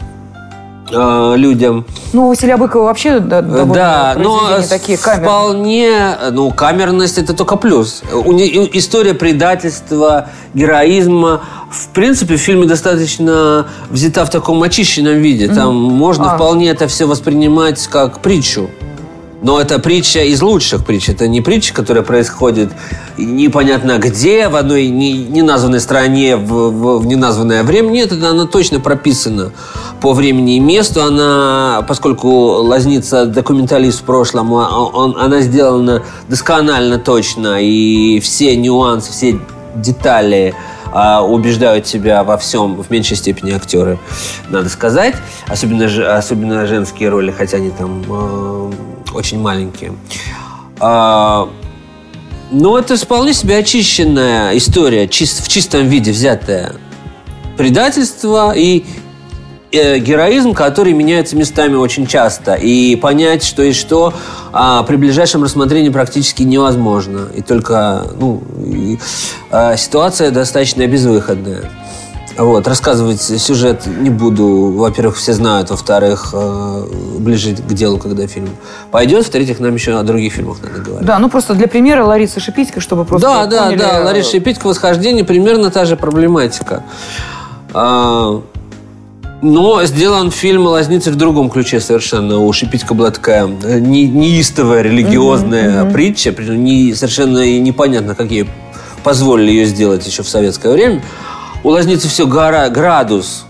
э, 0.92 1.34
людям. 1.36 1.84
Ну, 2.12 2.26
у 2.26 2.28
Василия 2.28 2.56
Быкова 2.56 2.84
вообще 2.84 3.20
да, 3.20 3.40
довольно 3.42 3.74
Да, 3.74 4.14
но 4.18 4.40
такие 4.68 4.98
камерные. 4.98 5.28
вполне, 5.28 6.16
ну, 6.32 6.50
камерность 6.50 7.18
это 7.18 7.34
только 7.34 7.56
плюс. 7.56 8.02
У 8.12 8.32
не- 8.32 8.68
История 8.78 9.14
предательства, 9.14 10.28
героизма, 10.54 11.40
в 11.70 11.88
принципе, 11.88 12.36
в 12.36 12.40
фильме 12.40 12.66
достаточно 12.66 13.66
взята 13.90 14.24
в 14.24 14.30
таком 14.30 14.62
очищенном 14.62 15.14
виде. 15.16 15.48
Там 15.48 15.74
можно 15.74 16.32
А. 16.32 16.36
вполне 16.36 16.70
это 16.70 16.88
все 16.88 17.06
воспринимать 17.06 17.86
как 17.88 18.20
притчу. 18.20 18.68
Но 19.42 19.58
это 19.58 19.78
притча 19.78 20.20
из 20.20 20.42
лучших 20.42 20.84
притч. 20.84 21.08
Это 21.08 21.26
не 21.26 21.40
притча, 21.40 21.72
которая 21.72 22.02
происходит 22.04 22.70
непонятно 23.16 23.98
где, 23.98 24.48
в 24.48 24.56
одной 24.56 24.88
не- 24.88 25.12
неназванной 25.24 25.80
стране, 25.80 26.36
в, 26.36 26.70
в- 26.70 26.98
в 26.98 27.06
неназванное 27.06 27.62
время. 27.62 27.88
Нет, 27.88 28.12
это 28.12 28.28
она 28.30 28.46
точно 28.46 28.80
прописана 28.80 29.52
по 30.02 30.12
времени 30.12 30.56
и 30.56 30.60
месту. 30.60 31.02
Она, 31.02 31.82
поскольку 31.88 32.28
Лазница 32.28 33.24
документалист 33.24 34.00
в 34.00 34.04
прошлом, 34.04 34.52
а- 34.54 34.68
он- 34.92 35.16
она 35.18 35.40
сделана 35.40 36.02
досконально 36.28 36.98
точно. 36.98 37.62
И 37.62 38.20
все 38.20 38.54
нюансы, 38.56 39.10
все 39.10 39.38
детали 39.74 40.54
а, 40.92 41.22
убеждают 41.24 41.84
тебя 41.84 42.24
во 42.24 42.36
всем, 42.36 42.82
в 42.82 42.90
меньшей 42.90 43.16
степени 43.16 43.52
актеры, 43.52 43.98
надо 44.48 44.68
сказать. 44.68 45.14
Особенно, 45.46 45.86
особенно 46.16 46.66
женские 46.66 47.08
роли, 47.10 47.30
хотя 47.30 47.58
они 47.58 47.70
там 47.70 48.02
э, 48.08 48.70
очень 49.14 49.40
маленькие. 49.40 49.92
А, 50.78 51.48
но 52.50 52.78
это 52.78 52.96
вполне 52.96 53.32
себе 53.32 53.58
очищенная 53.58 54.56
история, 54.56 55.04
чис- 55.04 55.42
в 55.42 55.48
чистом 55.48 55.86
виде 55.86 56.10
взятая. 56.10 56.74
Предательство 57.56 58.52
и 58.56 58.84
э, 59.72 59.98
героизм, 59.98 60.52
который 60.52 60.92
меняется 60.92 61.36
местами 61.36 61.74
очень 61.74 62.06
часто. 62.06 62.54
И 62.54 62.96
понять, 62.96 63.44
что 63.44 63.62
и 63.62 63.72
что, 63.72 64.14
а, 64.52 64.82
при 64.82 64.96
ближайшем 64.96 65.44
рассмотрении 65.44 65.90
практически 65.90 66.42
невозможно. 66.42 67.28
И 67.34 67.42
только 67.42 68.04
ну, 68.18 68.42
и, 68.64 68.98
а, 69.50 69.76
ситуация 69.76 70.30
достаточно 70.30 70.86
безвыходная. 70.86 71.70
Вот, 72.40 72.66
рассказывать 72.66 73.20
сюжет 73.20 73.86
не 73.86 74.08
буду. 74.08 74.72
Во-первых, 74.72 75.16
все 75.16 75.34
знают. 75.34 75.68
Во-вторых, 75.70 76.30
э, 76.32 76.84
ближе 77.18 77.54
к 77.54 77.72
делу, 77.74 77.98
когда 77.98 78.26
фильм 78.26 78.48
пойдет. 78.90 79.26
В-третьих, 79.26 79.60
нам 79.60 79.74
еще 79.74 79.98
о 79.98 80.02
других 80.02 80.32
фильмах 80.32 80.56
надо 80.62 80.80
говорить. 80.80 81.06
Да, 81.06 81.18
ну 81.18 81.28
просто 81.28 81.52
для 81.54 81.68
примера 81.68 82.02
Лариса 82.04 82.40
Шипитько, 82.40 82.80
чтобы 82.80 83.04
просто 83.04 83.28
Да, 83.28 83.46
да, 83.46 83.64
поняли, 83.66 83.78
да. 83.78 83.98
э, 84.00 84.04
Лариса 84.04 84.30
Шипитько 84.30 84.66
«Восхождение» 84.68 85.24
примерно 85.24 85.70
та 85.70 85.84
же 85.84 85.96
проблематика. 85.96 86.82
А, 87.74 88.40
но 89.42 89.84
сделан 89.84 90.30
фильм 90.30 90.66
«Лазница» 90.66 91.10
в 91.10 91.16
другом 91.16 91.50
ключе 91.50 91.78
совершенно. 91.80 92.38
У 92.40 92.52
Шипитько 92.54 92.94
была 92.94 93.10
такая 93.10 93.48
э, 93.62 93.80
не- 93.80 94.08
неистовая 94.08 94.80
религиозная 94.82 95.90
притча, 95.90 96.32
причем 96.32 96.64
не, 96.64 96.94
совершенно 96.94 97.44
непонятно, 97.58 98.14
как 98.14 98.30
ей 98.30 98.48
позволили 99.04 99.50
ее 99.50 99.66
сделать 99.66 100.06
еще 100.06 100.22
в 100.22 100.28
советское 100.28 100.72
время. 100.72 101.02
У 101.62 101.68
«Лазницы» 101.68 102.08
все 102.08 102.26
гора, 102.26 102.68
градус 102.70 103.44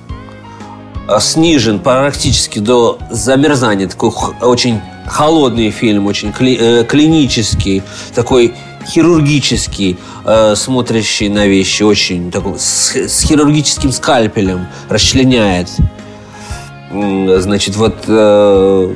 а, 1.06 1.20
снижен 1.20 1.78
практически 1.78 2.58
до 2.58 2.98
замерзания. 3.08 3.86
Такой 3.86 4.10
очень 4.40 4.80
холодный 5.06 5.70
фильм, 5.70 6.06
очень 6.06 6.30
кли- 6.30 6.58
э, 6.58 6.84
клинический, 6.84 7.82
такой 8.14 8.54
хирургический, 8.88 9.96
э, 10.24 10.54
смотрящий 10.56 11.28
на 11.28 11.46
вещи, 11.46 11.84
очень 11.84 12.32
такой 12.32 12.58
с, 12.58 12.94
с 12.96 13.22
хирургическим 13.22 13.92
скальпелем 13.92 14.66
расчленяет. 14.88 15.68
Значит, 16.92 17.76
вот 17.76 17.94
э, 18.08 18.94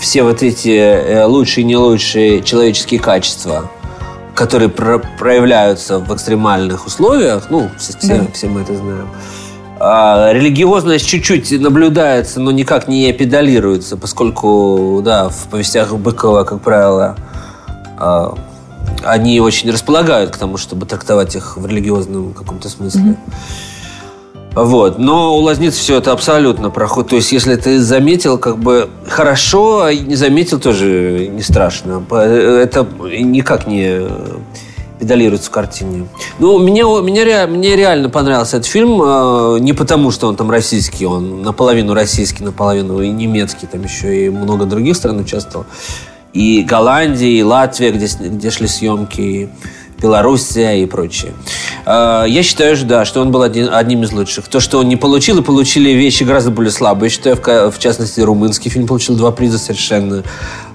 все 0.00 0.22
вот 0.24 0.42
эти 0.42 0.70
э, 0.70 1.24
лучшие 1.26 1.62
и 1.62 1.66
не 1.66 1.76
лучшие 1.76 2.42
человеческие 2.42 2.98
качества, 2.98 3.70
которые 4.34 4.68
про- 4.68 4.98
проявляются 5.18 5.98
в 5.98 6.14
экстремальных 6.14 6.86
условиях, 6.86 7.46
ну, 7.50 7.70
все, 7.78 7.92
Да. 8.02 8.26
все 8.32 8.48
мы 8.48 8.62
это 8.62 8.74
знаем. 8.76 9.08
А, 9.84 10.32
религиозность 10.32 11.06
чуть-чуть 11.06 11.60
наблюдается, 11.60 12.40
но 12.40 12.50
никак 12.52 12.86
не 12.88 13.12
педалируется, 13.12 13.96
поскольку, 13.96 15.00
да, 15.04 15.28
в 15.28 15.48
повестях 15.48 15.92
Быкова, 15.94 16.44
как 16.44 16.60
правило, 16.60 17.16
а, 17.98 18.34
они 19.04 19.40
очень 19.40 19.70
располагают 19.72 20.30
к 20.30 20.36
тому, 20.36 20.56
чтобы 20.56 20.86
трактовать 20.86 21.34
их 21.34 21.56
в 21.56 21.66
религиозном 21.66 22.32
каком-то 22.32 22.68
смысле. 22.68 23.16
Вот. 24.54 24.98
Но 24.98 25.36
у 25.36 25.40
лазниц 25.40 25.74
все 25.74 25.98
это 25.98 26.12
абсолютно 26.12 26.70
проходит. 26.70 27.10
То 27.10 27.16
есть, 27.16 27.32
если 27.32 27.56
ты 27.56 27.80
заметил, 27.80 28.38
как 28.38 28.58
бы 28.58 28.88
хорошо, 29.06 29.82
а 29.84 29.94
не 29.94 30.14
заметил, 30.14 30.60
тоже 30.60 31.28
не 31.28 31.42
страшно. 31.42 32.04
Это 32.10 32.86
никак 33.02 33.66
не 33.66 34.08
педалируется 34.98 35.48
в 35.48 35.50
картине. 35.50 36.06
Ну, 36.38 36.58
мне, 36.58 36.82
меня, 36.82 37.48
мне 37.48 37.74
реально 37.74 38.08
понравился 38.08 38.58
этот 38.58 38.68
фильм. 38.68 39.02
э, 39.02 39.58
Не 39.60 39.72
потому, 39.72 40.12
что 40.12 40.28
он 40.28 40.36
там 40.36 40.48
российский, 40.48 41.06
он 41.06 41.42
наполовину 41.42 41.92
российский, 41.92 42.44
наполовину 42.44 43.00
и 43.00 43.08
немецкий, 43.08 43.66
там 43.66 43.82
еще 43.82 44.26
и 44.26 44.30
много 44.30 44.64
других 44.64 44.94
стран 44.96 45.18
участвовал. 45.18 45.66
И 46.32 46.62
Голландия, 46.62 47.40
и 47.40 47.42
Латвия, 47.42 47.90
где, 47.90 48.06
где 48.06 48.50
шли 48.50 48.68
съемки, 48.68 49.20
и 49.20 49.48
Белоруссия 50.00 50.82
и 50.82 50.86
прочее. 50.86 51.32
Э, 51.86 52.24
Я 52.28 52.42
считаю, 52.42 52.76
что 52.76 52.86
да, 52.86 53.04
что 53.04 53.20
он 53.20 53.30
был 53.30 53.42
один- 53.42 53.68
одним 53.72 54.02
из 54.04 54.12
лучших. 54.12 54.48
То, 54.48 54.60
что 54.60 54.78
он 54.78 54.88
не 54.88 54.96
получил, 54.96 55.38
и 55.38 55.42
получили 55.42 55.90
вещи 55.90 56.22
гораздо 56.24 56.50
более 56.50 56.70
слабые. 56.70 57.08
Я 57.08 57.10
считаю, 57.10 57.70
в, 57.70 57.78
частности, 57.78 58.20
румынский 58.20 58.70
фильм 58.70 58.86
получил 58.86 59.16
два 59.16 59.30
приза 59.32 59.58
совершенно 59.58 60.22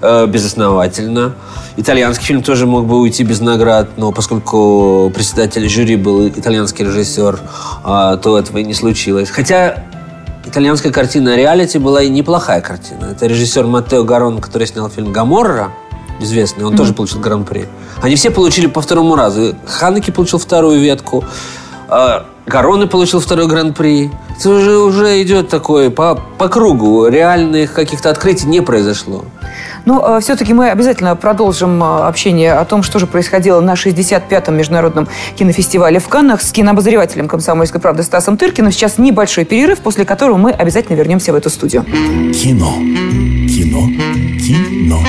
э, 0.02 0.26
безосновательно. 0.26 1.34
Итальянский 1.76 2.26
фильм 2.26 2.42
тоже 2.42 2.66
мог 2.66 2.86
бы 2.86 2.98
уйти 2.98 3.24
без 3.24 3.40
наград, 3.40 3.88
но 3.96 4.12
поскольку 4.12 5.10
председатель 5.14 5.68
жюри 5.68 5.96
был 5.96 6.28
итальянский 6.28 6.84
режиссер, 6.84 7.38
а, 7.84 8.16
то 8.16 8.38
этого 8.38 8.58
и 8.58 8.64
не 8.64 8.74
случилось. 8.74 9.30
Хотя 9.30 9.84
итальянская 10.44 10.92
картина 10.92 11.36
«Реалити» 11.36 11.78
была 11.78 12.02
и 12.02 12.08
неплохая 12.08 12.60
картина. 12.60 13.06
Это 13.12 13.26
режиссер 13.26 13.64
Маттео 13.66 14.04
Гарон, 14.04 14.40
который 14.40 14.66
снял 14.66 14.88
фильм 14.90 15.12
«Гаморра», 15.12 15.70
известный, 16.20 16.64
он 16.64 16.76
тоже 16.76 16.92
получил 16.92 17.20
гран-при. 17.20 17.66
Они 18.02 18.16
все 18.16 18.30
получили 18.30 18.66
по 18.66 18.80
второму 18.80 19.16
разу. 19.16 19.54
Ханеки 19.66 20.10
получил 20.10 20.38
вторую 20.38 20.80
ветку, 20.80 21.24
а 21.88 22.26
Гароне 22.46 22.86
получил 22.86 23.20
второй 23.20 23.46
гран-при. 23.46 24.10
Это 24.38 24.50
уже, 24.50 24.76
уже 24.78 25.22
идет 25.22 25.48
такое 25.48 25.90
по, 25.90 26.18
по 26.38 26.48
кругу. 26.48 27.06
Реальных 27.06 27.72
каких-то 27.74 28.10
открытий 28.10 28.46
не 28.46 28.60
произошло. 28.60 29.24
Но 29.84 30.20
все-таки 30.20 30.52
мы 30.52 30.70
обязательно 30.70 31.16
продолжим 31.16 31.82
э, 31.82 31.86
общение 32.06 32.52
о 32.52 32.64
том, 32.64 32.82
что 32.82 32.98
же 32.98 33.06
происходило 33.06 33.60
на 33.60 33.72
65-м 33.72 34.54
международном 34.54 35.08
кинофестивале 35.36 35.98
в 35.98 36.08
Каннах 36.08 36.42
с 36.42 36.52
кинообозревателем 36.52 37.26
«Комсомольской 37.26 37.80
правды» 37.80 38.02
Стасом 38.02 38.36
Тыркиным. 38.36 38.70
Сейчас 38.70 38.98
небольшой 38.98 39.44
перерыв, 39.44 39.80
после 39.80 40.04
которого 40.04 40.36
мы 40.36 40.50
обязательно 40.50 40.96
вернемся 40.96 41.32
в 41.32 41.36
эту 41.36 41.48
студию. 41.48 41.84
Кино. 41.84 42.74
Кино. 43.48 43.86
Кино. 44.38 45.00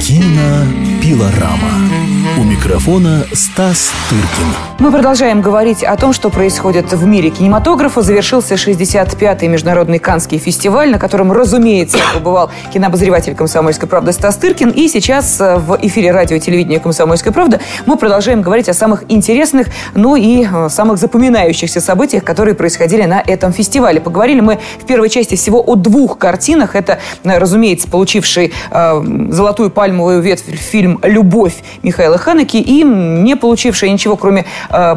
Кинопилорама. 0.00 2.01
У 2.38 2.44
микрофона 2.44 3.26
Стас 3.34 3.92
Тыркин. 4.08 4.46
Мы 4.78 4.90
продолжаем 4.90 5.42
говорить 5.42 5.84
о 5.84 5.94
том, 5.96 6.14
что 6.14 6.30
происходит 6.30 6.90
в 6.90 7.04
мире 7.04 7.28
кинематографа. 7.28 8.00
Завершился 8.00 8.54
65-й 8.54 9.48
международный 9.48 9.98
Каннский 9.98 10.38
фестиваль, 10.38 10.90
на 10.90 10.98
котором, 10.98 11.30
разумеется, 11.30 11.98
побывал 12.14 12.50
кинообозреватель 12.72 13.34
«Комсомольской 13.34 13.86
правды» 13.86 14.12
Стас 14.12 14.36
Тыркин. 14.36 14.70
И 14.70 14.88
сейчас 14.88 15.40
э, 15.40 15.56
в 15.58 15.78
эфире 15.82 16.10
радио 16.10 16.36
и 16.36 16.40
телевидения 16.40 16.80
«Комсомольская 16.80 17.34
правда» 17.34 17.60
мы 17.84 17.96
продолжаем 17.98 18.40
говорить 18.40 18.68
о 18.70 18.74
самых 18.74 19.04
интересных, 19.08 19.68
ну 19.94 20.16
и 20.16 20.46
э, 20.50 20.68
самых 20.70 20.96
запоминающихся 20.96 21.82
событиях, 21.82 22.24
которые 22.24 22.54
происходили 22.54 23.02
на 23.02 23.20
этом 23.20 23.52
фестивале. 23.52 24.00
Поговорили 24.00 24.40
мы 24.40 24.58
в 24.80 24.86
первой 24.86 25.10
части 25.10 25.34
всего 25.34 25.60
о 25.60 25.74
двух 25.76 26.16
картинах. 26.16 26.76
Это, 26.76 26.98
э, 27.24 27.38
разумеется, 27.38 27.88
получивший 27.88 28.54
э, 28.70 29.02
золотую 29.30 29.70
пальмовую 29.70 30.22
ветвь 30.22 30.44
фильм 30.58 30.98
«Любовь» 31.02 31.56
Михаила 31.82 32.21
Ханеки 32.22 32.56
и 32.56 32.82
не 32.82 33.36
получившая 33.36 33.90
ничего, 33.90 34.16
кроме 34.16 34.46
э, 34.70 34.96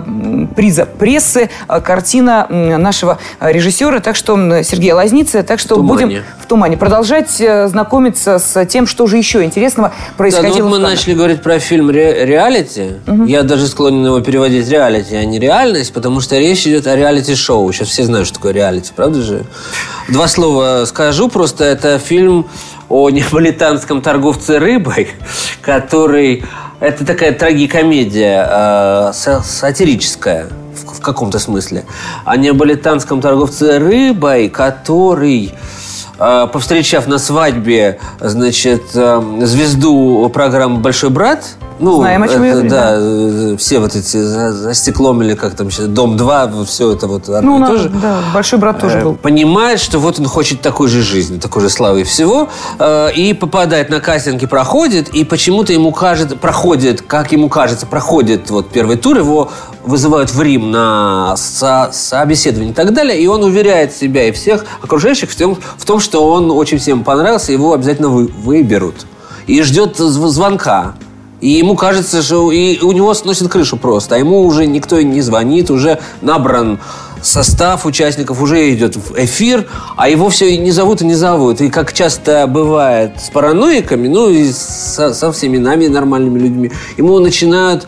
приза 0.56 0.86
прессы, 0.86 1.50
э, 1.68 1.82
картина 1.82 2.48
нашего 2.50 3.18
режиссера, 3.40 4.00
так 4.00 4.16
что 4.16 4.64
Сергея 4.64 4.96
Лазницы, 4.96 5.44
так 5.44 5.60
что 5.60 5.82
будем 5.82 6.24
в 6.42 6.48
тумане 6.48 6.78
продолжать 6.78 7.42
э, 7.42 7.68
знакомиться 7.68 8.40
с 8.40 8.66
тем, 8.66 8.88
что 8.88 9.08
же 9.08 9.18
еще 9.18 9.44
интересного 9.44 9.94
происходило. 10.18 10.54
Да, 10.54 10.60
ну 10.60 10.70
вот 10.70 10.78
мы 10.78 10.80
начали 10.80 11.14
говорить 11.14 11.42
про 11.42 11.60
фильм 11.60 11.90
ре 11.90 12.26
реалити. 12.26 12.94
Угу. 13.08 13.26
Я 13.26 13.44
даже 13.44 13.68
склонен 13.68 14.06
его 14.06 14.22
переводить 14.22 14.70
реалити, 14.70 15.16
а 15.16 15.26
не 15.26 15.40
реальность, 15.40 15.94
потому 15.94 16.22
что 16.22 16.38
речь 16.38 16.68
идет 16.68 16.88
о 16.88 16.96
реалити-шоу. 16.96 17.72
Сейчас 17.72 17.90
все 17.90 18.04
знают, 18.04 18.28
что 18.28 18.36
такое 18.36 18.54
реалити, 18.54 18.92
правда 18.96 19.22
же? 19.22 19.46
Два 20.10 20.28
слова 20.28 20.86
скажу 20.86 21.30
просто. 21.30 21.64
Это 21.64 21.98
фильм 21.98 22.46
о 22.90 23.10
неаполитанском 23.10 24.02
торговце 24.02 24.60
рыбой, 24.60 25.10
который... 25.62 26.44
Это 26.80 27.06
такая 27.06 27.32
трагикомедия, 27.32 28.48
э, 28.50 29.12
сатирическая 29.14 30.48
в, 30.74 30.98
в 30.98 31.02
каком-то 31.02 31.40
смысле. 31.40 31.86
О 32.26 32.36
неаполитанском 32.36 33.22
торговце 33.22 33.80
рыбой, 33.80 34.50
который 34.50 35.54
э, 36.20 36.48
повстречав 36.52 37.08
на 37.08 37.18
свадьбе, 37.18 38.00
значит, 38.20 38.84
э, 38.94 39.40
звезду 39.44 40.30
программы 40.34 40.80
«Большой 40.82 41.12
брат», 41.12 41.46
ну, 41.80 41.98
Знаем, 41.98 42.24
о 42.24 42.28
чем 42.28 42.44
это, 42.44 42.64
я 42.64 42.70
да, 42.70 43.00
да, 43.00 43.58
все 43.58 43.80
вот 43.80 43.96
эти 43.96 44.18
за, 44.18 44.54
за 44.54 44.74
стеклом 44.74 45.22
или 45.22 45.36
как 45.36 45.56
там 45.56 45.70
сейчас, 45.70 45.88
Дом 45.88 46.16
2, 46.16 46.66
все 46.66 46.94
это 46.94 47.08
вот 47.08 47.28
одно 47.28 47.60
ну, 47.60 47.66
и 47.66 47.68
то 47.68 47.78
же. 47.78 47.90
Да, 47.90 48.20
Большой 48.34 48.60
брат 48.60 48.80
тоже 48.80 49.00
э, 49.00 49.04
был. 49.04 49.16
Понимает, 49.16 49.80
что 49.80 50.00
вот 50.00 50.20
он 50.20 50.26
хочет 50.26 50.62
такой 50.62 50.88
же 50.88 51.02
жизни, 51.02 51.38
такой 51.38 51.62
же 51.62 51.70
славы 51.70 52.02
и 52.02 52.04
всего, 52.04 52.50
э, 52.80 53.12
и 53.14 53.34
попадает 53.34 53.90
на 53.90 54.00
кастинг 54.00 54.48
проходит, 54.50 55.10
и 55.10 55.24
почему-то 55.24 55.74
ему 55.74 55.92
кажется, 55.92 56.36
проходит, 56.36 57.02
как 57.02 57.32
ему 57.32 57.50
кажется, 57.50 57.86
проходит 57.86 58.50
вот 58.50 58.70
первый 58.70 58.98
тур, 58.98 59.18
его 59.18 59.52
вызывают 59.84 60.32
в 60.32 60.42
Рим 60.42 60.72
на 60.72 61.36
со 61.38 61.90
собеседование 61.92 62.72
и 62.72 62.76
так 62.76 62.94
далее, 62.94 63.20
и 63.20 63.28
он 63.28 63.44
уверяет 63.44 63.94
себя 63.94 64.28
и 64.28 64.32
всех 64.32 64.66
окружающих 64.82 65.30
в 65.30 65.36
том, 65.36 65.58
в 65.78 65.86
том 65.86 66.00
что 66.00 66.30
он 66.32 66.52
очень 66.52 66.78
всем 66.78 67.04
понравился, 67.04 67.52
его 67.52 67.74
обязательно 67.74 68.10
вы, 68.10 68.28
выберут. 68.28 69.06
И 69.48 69.62
ждет 69.62 69.98
звонка. 69.98 70.96
И 71.42 71.50
ему 71.50 71.76
кажется, 71.76 72.22
что 72.22 72.52
и 72.52 72.80
у 72.80 72.92
него 72.92 73.14
сносит 73.14 73.50
крышу 73.50 73.78
просто. 73.78 74.16
А 74.16 74.18
ему 74.18 74.44
уже 74.46 74.66
никто 74.66 75.02
не 75.02 75.22
звонит, 75.22 75.70
уже 75.70 76.00
набран 76.22 76.80
состав 77.26 77.86
участников, 77.86 78.42
уже 78.42 78.74
идет 78.74 78.96
в 78.96 79.14
эфир, 79.18 79.68
а 79.98 80.08
его 80.08 80.30
все 80.30 80.58
не 80.58 80.72
зовут 80.72 81.02
и 81.02 81.06
не 81.06 81.16
зовут. 81.16 81.62
И 81.62 81.70
как 81.70 81.94
часто 81.94 82.48
бывает 82.48 83.20
с 83.20 83.30
параноиками, 83.30 84.08
ну 84.08 84.30
и 84.30 84.52
со, 84.52 85.14
со 85.14 85.32
всеми 85.32 85.58
нами, 85.58 85.88
нормальными 85.88 86.40
людьми, 86.40 86.72
ему 86.98 87.20
начинают 87.20 87.88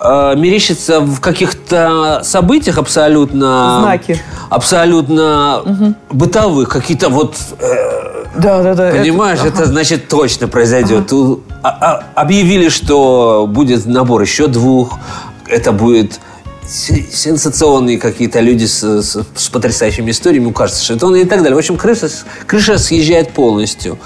э, 0.00 0.34
мерещиться 0.36 1.00
в 1.00 1.20
каких-то 1.20 2.20
событиях 2.24 2.78
абсолютно... 2.78 3.80
Знаки. 3.82 4.20
Абсолютно 4.48 5.62
угу. 5.64 5.94
бытовых, 6.10 6.68
какие-то 6.68 7.08
вот... 7.08 7.36
Э, 7.60 8.19
да, 8.36 8.62
да, 8.62 8.74
да. 8.74 8.90
Понимаешь, 8.90 9.40
это, 9.40 9.48
ага. 9.48 9.62
это 9.62 9.66
значит 9.66 10.08
точно 10.08 10.48
произойдет. 10.48 11.12
Ага. 11.12 11.40
А, 11.62 11.68
а, 11.68 12.04
объявили, 12.14 12.68
что 12.68 13.46
будет 13.48 13.86
набор 13.86 14.22
еще 14.22 14.46
двух. 14.46 14.98
Это 15.46 15.72
будет 15.72 16.20
сенсационные 16.66 17.98
какие-то 17.98 18.40
люди 18.40 18.64
с, 18.66 18.82
с, 18.82 19.26
с 19.34 19.48
потрясающими 19.48 20.12
историями, 20.12 20.52
кажется, 20.52 20.84
что 20.84 20.94
это 20.94 21.06
он 21.06 21.16
и 21.16 21.24
так 21.24 21.40
далее. 21.40 21.56
В 21.56 21.58
общем, 21.58 21.76
крыша, 21.76 22.08
крыша 22.46 22.78
съезжает 22.78 23.32
полностью. 23.32 23.98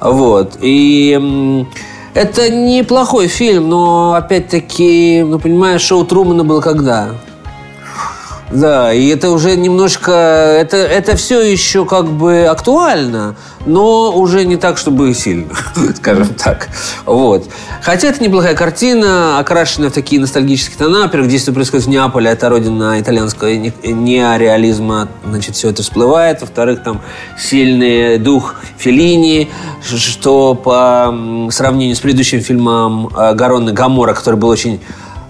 Вот. 0.00 0.58
И 0.60 1.66
это 2.14 2.48
неплохой 2.48 3.26
фильм, 3.26 3.68
но 3.68 4.14
опять-таки, 4.14 5.24
ну, 5.26 5.40
понимаешь, 5.40 5.80
шоу 5.82 6.04
Трумана 6.04 6.44
было 6.44 6.60
когда? 6.60 7.10
Да, 8.52 8.92
и 8.92 9.08
это 9.08 9.30
уже 9.30 9.56
немножко, 9.56 10.12
это, 10.12 10.76
это 10.76 11.16
все 11.16 11.40
еще 11.40 11.86
как 11.86 12.06
бы 12.06 12.44
актуально, 12.44 13.36
но 13.64 14.12
уже 14.12 14.44
не 14.44 14.56
так, 14.56 14.76
чтобы 14.76 15.14
сильно, 15.14 15.48
скажем 15.96 16.28
так. 16.34 16.68
Вот. 17.06 17.48
Хотя 17.82 18.08
это 18.08 18.22
неплохая 18.22 18.54
картина, 18.54 19.38
окрашенная 19.38 19.88
в 19.88 19.92
такие 19.92 20.20
ностальгические 20.20 20.76
тона. 20.76 21.00
Во-первых, 21.02 21.30
действие 21.30 21.54
происходит 21.54 21.86
в 21.86 21.88
Неаполе, 21.88 22.30
это 22.30 22.48
родина 22.50 23.00
итальянского 23.00 23.48
неореализма, 23.48 25.08
значит, 25.24 25.56
все 25.56 25.70
это 25.70 25.82
всплывает. 25.82 26.42
Во-вторых, 26.42 26.82
там 26.82 27.00
сильный 27.38 28.18
дух 28.18 28.56
Феллини, 28.76 29.50
что 29.82 30.54
по 30.54 31.14
сравнению 31.50 31.96
с 31.96 32.00
предыдущим 32.00 32.40
фильмом 32.40 33.08
э, 33.08 33.34
Гарон 33.34 33.70
и 33.70 33.72
Гамора, 33.72 34.12
который 34.12 34.36
был 34.36 34.48
очень 34.48 34.80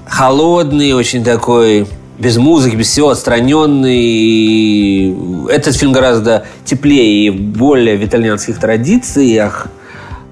холодный, 0.06 0.92
очень 0.92 1.24
такой 1.24 1.86
без 2.18 2.36
музыки, 2.36 2.76
без 2.76 2.88
всего 2.88 3.10
отстраненный. 3.10 5.14
Этот 5.48 5.76
фильм 5.76 5.92
гораздо 5.92 6.46
теплее 6.64 7.26
и 7.26 7.30
более 7.30 7.96
в 7.96 8.04
итальянских 8.04 8.58
традициях, 8.58 9.68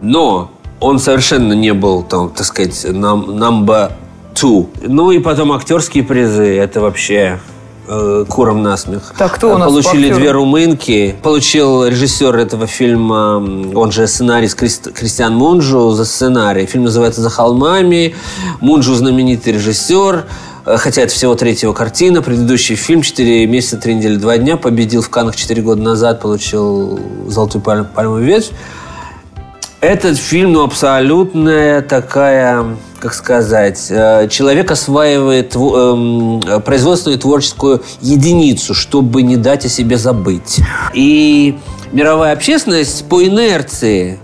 но 0.00 0.50
он 0.80 0.98
совершенно 0.98 1.52
не 1.52 1.72
был, 1.72 2.02
там, 2.02 2.30
так 2.30 2.46
сказать, 2.46 2.84
number 2.84 3.92
two. 4.34 4.68
Ну 4.82 5.10
и 5.10 5.18
потом 5.18 5.52
актерские 5.52 6.04
призы, 6.04 6.56
это 6.56 6.80
вообще 6.80 7.38
э, 7.88 8.24
куром 8.28 8.62
насмех. 8.62 9.14
Так, 9.16 9.34
кто 9.34 9.54
у 9.54 9.58
нас 9.58 9.68
Получили 9.68 10.12
две 10.12 10.32
румынки. 10.32 11.16
Получил 11.22 11.86
режиссер 11.86 12.36
этого 12.36 12.66
фильма, 12.66 13.36
он 13.74 13.92
же 13.92 14.06
сценарист 14.06 14.56
Кристиан 14.92 15.34
Мунжу 15.34 15.90
за 15.90 16.04
сценарий. 16.04 16.66
Фильм 16.66 16.84
называется 16.84 17.22
«За 17.22 17.30
холмами». 17.30 18.14
Мунжу 18.60 18.94
знаменитый 18.94 19.54
режиссер. 19.54 20.24
Э, 20.64 20.76
хотя 20.76 21.02
это 21.02 21.12
всего 21.12 21.34
третьего 21.34 21.72
картина. 21.72 22.22
Предыдущий 22.22 22.76
фильм 22.76 23.02
«Четыре 23.02 23.46
месяца, 23.46 23.78
три 23.78 23.94
недели, 23.94 24.16
два 24.16 24.38
дня» 24.38 24.56
победил 24.56 25.02
в 25.02 25.10
Каннах 25.10 25.36
четыре 25.36 25.62
года 25.62 25.82
назад, 25.82 26.20
получил 26.20 27.00
«Золотую 27.26 27.62
пальм, 27.62 27.86
пальмовую 27.86 28.24
ветвь». 28.24 28.50
Этот 29.80 30.16
фильм, 30.16 30.52
ну, 30.52 30.62
абсолютная 30.62 31.82
такая, 31.82 32.76
как 33.00 33.14
сказать, 33.14 33.88
э, 33.90 34.28
человек 34.30 34.70
осваивает 34.70 35.56
эм, 35.56 36.40
производственную 36.64 37.18
творческую 37.18 37.82
единицу, 38.00 38.74
чтобы 38.74 39.22
не 39.22 39.36
дать 39.36 39.66
о 39.66 39.68
себе 39.68 39.96
забыть. 39.96 40.60
И 40.94 41.58
мировая 41.90 42.32
общественность 42.32 43.08
по 43.08 43.24
инерции 43.24 44.20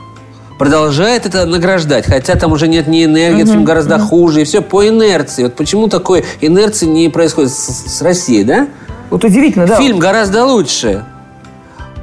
продолжает 0.59 1.25
это 1.25 1.47
награждать. 1.47 2.07
Хотя 2.07 2.35
там 2.35 2.53
уже 2.53 2.69
нет 2.69 2.89
ни 2.89 3.05
энергии, 3.05 3.43
угу, 3.43 3.53
фильм 3.53 3.65
гораздо 3.65 3.97
угу. 3.97 4.05
хуже, 4.05 4.43
и 4.43 4.45
все 4.45 4.61
по 4.61 4.87
инерции. 4.87 5.45
Вот 5.45 5.55
почему 5.55 5.89
такой 5.89 6.25
инерции 6.41 6.87
не 6.87 7.09
происходит 7.09 7.53
с, 7.53 7.97
с 7.97 8.03
Россией, 8.03 8.45
да? 8.45 8.69
Вот 9.11 9.25
удивительно, 9.25 9.67
да. 9.67 9.77
Фильм 9.77 9.99
гораздо 9.99 10.45
лучше. 10.45 11.05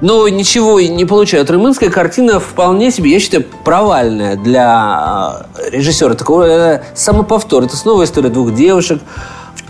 Но 0.01 0.27
ничего 0.27 0.79
не 0.81 1.05
получают. 1.05 1.49
Румынская 1.49 1.89
картина 1.89 2.39
вполне 2.39 2.91
себе, 2.91 3.11
я 3.11 3.19
считаю, 3.19 3.45
провальная 3.63 4.35
для 4.35 4.67
а, 4.67 5.45
режиссера. 5.71 6.15
Такого 6.15 6.43
это 6.43 6.83
самоповтор. 6.95 7.63
Это 7.63 7.77
снова 7.77 8.03
история 8.03 8.29
двух 8.29 8.53
девушек. 8.53 9.01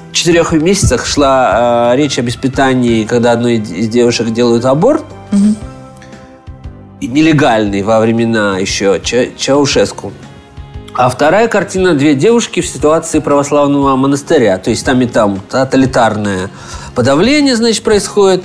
В 0.09 0.13
четырех 0.13 0.53
месяцах 0.53 1.05
шла 1.05 1.91
э, 1.93 1.97
речь 1.97 2.17
об 2.17 2.27
испытании, 2.27 3.03
когда 3.03 3.33
одной 3.33 3.57
из 3.57 3.89
девушек 3.89 4.31
делают 4.31 4.65
аборт. 4.65 5.03
Угу 5.31 5.55
нелегальный 7.07 7.81
во 7.81 7.99
времена 7.99 8.57
еще 8.57 8.99
Ча 9.03 9.27
Чаушеску. 9.37 10.11
А 10.97 11.09
вторая 11.09 11.49
картина 11.49 11.93
«Две 11.93 12.15
девушки 12.15 12.61
в 12.61 12.67
ситуации 12.67 13.19
православного 13.19 13.97
монастыря». 13.97 14.57
То 14.57 14.69
есть 14.69 14.85
там 14.85 15.01
и 15.01 15.05
там 15.05 15.41
тоталитарное 15.49 16.49
подавление, 16.95 17.57
значит, 17.57 17.83
происходит. 17.83 18.43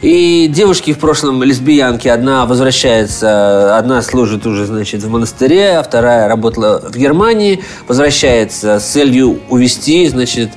И 0.00 0.48
девушки 0.48 0.92
в 0.92 0.98
прошлом 0.98 1.40
лесбиянки. 1.44 2.08
Одна 2.08 2.44
возвращается, 2.44 3.78
одна 3.78 4.02
служит 4.02 4.44
уже, 4.46 4.66
значит, 4.66 5.04
в 5.04 5.08
монастыре, 5.08 5.78
а 5.78 5.82
вторая 5.84 6.26
работала 6.26 6.82
в 6.84 6.96
Германии. 6.96 7.62
Возвращается 7.86 8.80
с 8.80 8.84
целью 8.84 9.38
увести, 9.48 10.08
значит, 10.08 10.50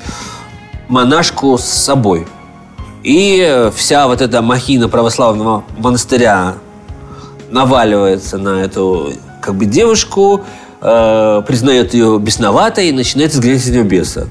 монашку 0.87 1.59
с 1.59 1.65
собой. 1.65 2.25
И 3.03 3.69
вся 3.75 4.07
вот 4.07 4.21
эта 4.21 4.41
махина 4.41 4.89
православного 4.89 5.63
монастыря 5.77 6.55
наваливается 7.49 8.37
на 8.37 8.63
эту 8.63 9.13
как 9.41 9.55
бы 9.55 9.65
девушку, 9.65 10.43
э, 10.81 11.43
признает 11.47 11.93
ее 11.93 12.17
бесноватой 12.19 12.89
и 12.89 12.91
начинает 12.91 13.31
изгонять 13.31 13.61
из 13.61 13.69
нее 13.69 13.83
беса. 13.83 14.27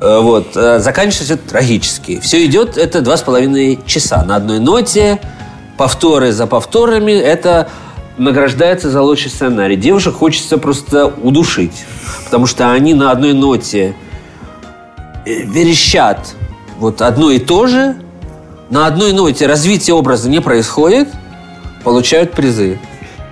Э, 0.00 0.20
вот. 0.20 0.56
Э, 0.56 0.78
заканчивается 0.78 1.24
все 1.24 1.36
трагически. 1.36 2.20
Все 2.20 2.44
идет, 2.44 2.76
это 2.76 3.00
два 3.00 3.16
с 3.16 3.22
половиной 3.22 3.78
часа 3.86 4.24
на 4.24 4.36
одной 4.36 4.58
ноте, 4.58 5.20
повторы 5.78 6.32
за 6.32 6.46
повторами. 6.46 7.12
Это 7.12 7.68
награждается 8.18 8.90
за 8.90 9.00
лучший 9.00 9.30
сценарий. 9.30 9.76
Девушек 9.76 10.14
хочется 10.14 10.58
просто 10.58 11.06
удушить, 11.06 11.84
потому 12.26 12.46
что 12.46 12.70
они 12.70 12.92
на 12.92 13.10
одной 13.10 13.32
ноте 13.32 13.94
э, 15.24 15.42
верещат 15.42 16.34
вот 16.78 17.00
одно 17.00 17.30
и 17.30 17.38
то 17.38 17.66
же, 17.66 17.96
на 18.68 18.86
одной 18.86 19.12
ноте 19.12 19.46
развитие 19.46 19.94
образа 19.94 20.28
не 20.28 20.40
происходит– 20.40 21.08
получают 21.82 22.32
призы. 22.32 22.78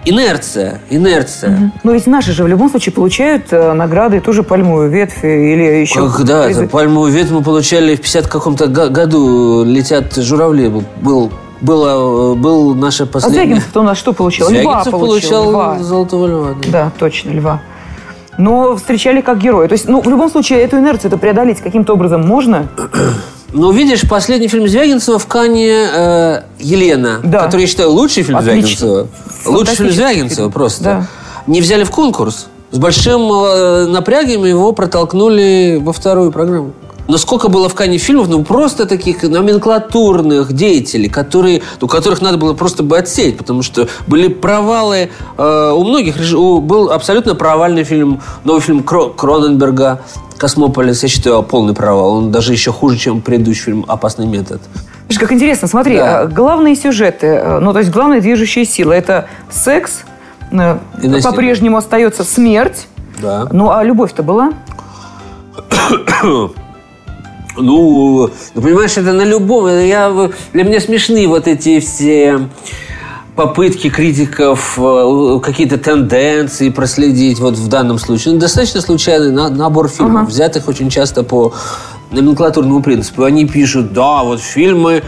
инерция, 0.05 0.81
инерция. 0.91 1.73
Но 1.85 1.93
ведь 1.93 2.07
наши 2.07 2.33
же 2.33 2.45
в 2.45 2.47
любом 2.49 2.71
случае 2.71 2.93
получают 2.93 3.53
э, 3.53 3.73
награды 3.73 4.21
тоже 4.21 4.43
пальмовую 4.43 4.91
ветвь 4.91 5.25
или 5.25 5.81
еще... 5.83 6.09
Как, 6.11 6.25
да, 6.25 6.45
призы. 6.45 6.63
это 6.63 6.71
пальмовую 6.71 7.13
ветвь 7.13 7.31
мы 7.31 7.43
получали 7.43 7.97
в 7.97 8.01
50 8.01 8.27
каком-то 8.27 8.67
году. 8.69 9.63
Летят 9.65 10.15
журавли. 10.17 10.69
Был, 11.01 11.31
было, 11.61 12.35
был 12.35 12.75
наше 12.75 13.05
А 13.05 13.07
последнее... 13.07 13.45
Звягинцев-то 13.45 13.81
у 13.81 13.83
нас 13.83 13.99
что 13.99 14.13
получил? 14.13 14.49
Льва 14.49 14.83
Звягинцев 14.83 14.93
получил. 14.93 15.09
получал 15.09 15.51
льва. 15.51 15.79
золотого 15.81 16.27
льва. 16.27 16.55
да. 16.63 16.71
Да, 16.71 16.93
точно, 16.99 17.31
льва. 17.31 17.61
Но 18.39 18.77
встречали 18.77 19.21
как 19.21 19.39
героя. 19.39 19.69
То 19.69 19.75
есть, 19.75 19.87
ну, 19.87 20.01
в 20.01 20.09
любом 20.09 20.31
случае, 20.31 20.61
эту 20.63 20.79
инерцию 20.79 21.09
это 21.09 21.19
преодолеть 21.19 21.61
каким-то 21.61 21.93
образом 21.93 22.27
можно? 22.27 22.69
Ну, 23.53 23.73
видишь, 23.73 24.03
последний 24.09 24.49
фильм 24.49 24.69
Звягинцева 24.69 25.19
в 25.19 25.27
Кане 25.27 25.69
э, 25.93 26.43
«Елена», 26.61 27.21
Да. 27.25 27.45
который 27.45 27.63
я 27.63 27.67
считаю 27.67 27.91
лучший 27.91 28.23
фильм 28.23 28.39
Отлично. 28.39 28.61
Звягинцева. 28.63 29.09
Лучший 29.47 29.75
фильм 29.77 29.91
Звягинцева 29.91 30.37
фильм. 30.37 30.53
просто. 30.53 30.85
Да. 30.85 31.07
Не 31.47 31.61
взяли 31.61 31.83
в 31.85 31.91
конкурс. 31.91 32.47
С 32.71 32.79
большим 32.79 33.23
э, 33.33 33.87
напрягом 33.87 34.45
его 34.45 34.73
протолкнули 34.73 35.81
во 35.83 35.93
вторую 35.93 36.31
программу. 36.31 36.73
Но 37.11 37.19
сколько 37.19 37.49
было 37.49 37.69
в 37.69 37.75
Кане 37.75 37.99
фильмов, 37.99 38.29
ну 38.29 38.45
просто 38.45 38.87
таких 38.87 39.25
номенклатурных 39.25 40.53
деятелей, 40.53 41.09
которые, 41.09 41.61
у 41.81 41.89
которых 41.89 42.23
надо 42.23 42.39
было 42.39 42.55
просто 42.55 42.85
бы 42.85 42.97
отсеять, 42.97 43.37
потому 43.37 43.63
что 43.63 43.89
были 44.07 44.29
провалы 44.29 45.11
э, 45.37 45.73
у 45.75 45.83
многих. 45.83 46.15
у- 46.35 46.61
был 46.61 46.93
абсолютно 46.93 47.35
провальный 47.35 47.83
фильм, 47.83 48.21
новый 48.45 48.61
фильм 48.63 48.81
Кро- 48.87 49.13
Кроненберга 49.13 50.03
«Космополис». 50.39 51.03
Я 51.03 51.09
считаю, 51.09 51.43
полный 51.43 51.75
провал. 51.75 52.13
Он 52.15 52.31
даже 52.31 52.53
еще 52.53 52.71
хуже, 52.71 52.97
чем 52.97 53.23
предыдущий 53.23 53.65
фильм 53.65 53.85
«Опасный 53.89 54.27
метод». 54.27 54.61
Слушай, 55.09 55.19
как 55.21 55.33
интересно, 55.33 55.67
смотри, 55.67 55.97
Да. 55.97 56.23
э, 56.23 56.29
главные 56.29 56.77
сюжеты, 56.77 57.27
э, 57.27 57.59
ну, 57.59 57.73
то 57.73 57.81
есть 57.81 57.91
главная 57.91 58.21
движущая 58.21 58.65
сила– 58.65 58.93
это 58.95 59.27
секс, 59.51 60.03
э, 60.53 60.79
по-прежнему 61.25 61.77
остается 61.77 62.23
смерть. 62.23 62.87
Да. 63.21 63.49
Ну, 63.51 63.71
а 63.73 63.83
любовь-то 63.83 64.23
была? 64.23 64.53
Ну, 67.61 68.31
ну, 68.55 68.63
понимаешь, 68.63 68.97
это 68.97 69.13
на 69.13 69.23
любом. 69.25 69.69
Я, 69.69 70.31
для 70.53 70.65
меня 70.65 70.81
смешны 70.81 71.27
вот 71.29 71.47
эти 71.49 71.81
все 71.81 72.49
попытки 73.37 73.89
критиков 73.89 74.79
э, 74.79 75.41
какие-то 75.43 75.79
тенденции 75.79 76.69
проследить 76.69 77.39
вот 77.39 77.55
в 77.55 77.69
данном 77.69 77.99
случае. 77.99 78.35
Ну, 78.35 78.41
достаточно 78.41 78.81
случайный 78.81 79.31
на- 79.33 79.49
набор 79.49 79.89
фильмов, 79.89 80.23
Ага. 80.23 80.31
взятых 80.31 80.69
очень 80.69 80.91
часто 80.91 81.23
по 81.23 81.53
номенклатурному 82.11 82.83
принципу. 82.83 83.23
Они 83.25 83.47
пишут, 83.47 83.93
да, 83.93 84.23
вот 84.25 84.41
фильмы 84.41 85.03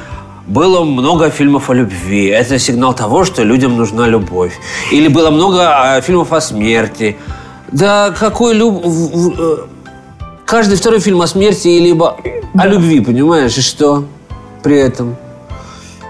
было 0.46 0.84
много 0.84 1.30
фильмов 1.30 1.68
о 1.70 1.74
любви. 1.74 2.26
Это 2.28 2.58
сигнал 2.58 2.94
того, 2.94 3.24
что 3.24 3.42
людям 3.42 3.76
нужна 3.76 4.08
любовь. 4.08 4.52
Или 4.92 5.08
было 5.08 5.30
много 5.30 5.68
а, 5.96 6.00
фильмов 6.00 6.32
о 6.32 6.40
смерти. 6.40 7.16
Да 7.70 8.10
какой 8.18 8.54
люб... 8.54 8.82
Каждый 10.52 10.76
второй 10.76 11.00
фильм 11.00 11.22
о 11.22 11.26
смерти 11.26 11.68
либо 11.68 12.18
о 12.54 12.66
любви, 12.66 13.00
понимаешь, 13.00 13.56
и 13.56 13.62
что 13.62 14.04
при 14.62 14.76
этом? 14.76 15.16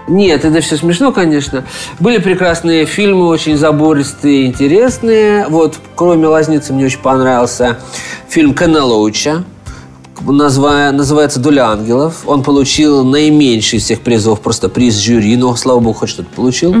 Нет, 0.09 0.43
это 0.43 0.59
все 0.59 0.75
смешно, 0.75 1.13
конечно. 1.13 1.63
Были 2.01 2.17
прекрасные 2.17 2.85
фильмы, 2.85 3.27
очень 3.27 3.55
забористые, 3.55 4.47
интересные. 4.47 5.47
Вот, 5.47 5.79
кроме 5.95 6.27
«Лазницы» 6.27 6.73
мне 6.73 6.87
очень 6.87 6.99
понравился 6.99 7.79
фильм 8.27 8.53
Кена 8.53 8.83
Лоуча. 8.83 9.45
Назва- 10.19 10.91
называется 10.91 11.39
«Доля 11.39 11.67
ангелов». 11.69 12.23
Он 12.25 12.43
получил 12.43 13.05
наименьший 13.05 13.79
из 13.79 13.85
всех 13.85 14.01
призов, 14.01 14.41
просто 14.41 14.67
приз 14.67 14.97
жюри, 14.97 15.37
но, 15.37 15.55
слава 15.55 15.79
богу, 15.79 15.99
хоть 15.99 16.09
что-то 16.09 16.27
получил. 16.35 16.75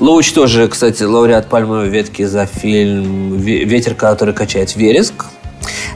Лоуч 0.00 0.32
тоже, 0.32 0.68
кстати, 0.68 1.02
лауреат 1.02 1.50
«Пальмовой 1.50 1.90
ветки» 1.90 2.24
за 2.24 2.46
фильм 2.46 3.34
«Ве- 3.34 3.64
«Ветер, 3.64 3.94
который 3.94 4.32
качает 4.32 4.74
вереск». 4.74 5.26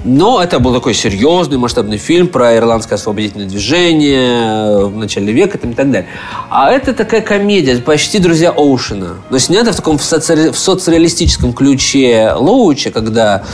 Но 0.09 0.43
это 0.43 0.59
был 0.59 0.73
такой 0.73 0.95
серьезный 0.95 1.59
масштабный 1.59 1.99
фильм 1.99 2.29
про 2.29 2.57
ирландское 2.57 2.97
освободительное 2.97 3.47
движение 3.47 4.87
в 4.87 4.97
начале 4.97 5.35
века 5.35 5.59
там, 5.59 5.73
и 5.73 5.75
так 5.75 5.91
далее. 5.91 6.09
А 6.49 6.71
это 6.71 6.95
такая 6.95 7.21
комедия, 7.21 7.77
почти 7.77 8.19
«Друзья 8.19 8.51
Оушена». 8.51 9.17
Но 9.29 9.39
снята 9.39 9.71
в 9.73 9.77
таком 9.77 9.99
в 9.99 10.03
соци- 10.03 10.51
в 10.51 10.59
соцреалистическом 10.59 11.53
ключе 11.53 12.33
Лоуча, 12.39 12.91
когда 12.91 13.45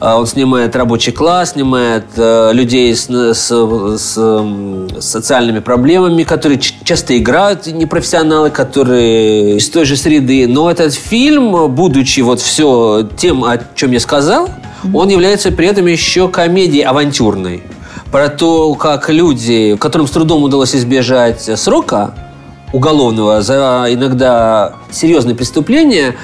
а, 0.00 0.18
он 0.18 0.26
снимает 0.26 0.74
рабочий 0.74 1.12
класс, 1.12 1.52
снимает 1.52 2.06
э, 2.16 2.50
людей 2.54 2.94
с, 2.96 3.04
с- 3.10 3.34
с, 3.98 4.16
м, 4.16 4.88
с 4.98 5.04
социальными 5.04 5.58
проблемами, 5.60 6.22
которые 6.22 6.58
часто 6.58 7.16
играют 7.18 7.66
непрофессионалы, 7.66 8.48
которые 8.48 9.58
из 9.58 9.68
той 9.68 9.84
же 9.84 9.96
среды. 9.96 10.46
Но 10.48 10.70
этот 10.70 10.94
фильм, 10.94 11.68
будучи 11.74 12.20
вот 12.20 12.40
все 12.40 13.06
тем, 13.18 13.44
о 13.44 13.58
чем 13.74 13.92
я 13.92 14.00
сказал, 14.00 14.48
он 14.92 15.08
является 15.08 15.50
при 15.50 15.66
этом 15.66 15.86
еще 15.86 16.28
комедией 16.28 16.84
авантюрной. 16.84 17.62
Про 18.10 18.28
то, 18.28 18.74
как 18.74 19.08
люди, 19.08 19.76
которым 19.76 20.06
с 20.06 20.10
трудом 20.10 20.42
удалось 20.42 20.74
избежать 20.74 21.42
срока 21.58 22.14
уголовного 22.72 23.42
за 23.42 23.86
иногда 23.88 24.74
серьезные 24.90 25.34
преступления, 25.34 26.16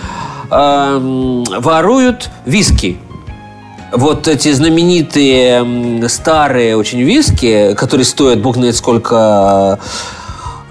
эм, 0.51 1.45
воруют 1.45 2.31
виски. 2.45 2.99
Вот 3.93 4.29
эти 4.29 4.53
знаменитые 4.53 5.61
м, 5.61 6.09
старые 6.09 6.77
очень 6.77 7.01
виски, 7.03 7.75
которые 7.75 8.05
стоят 8.05 8.41
бог 8.41 8.57
знает 8.57 8.77
сколько 8.77 9.79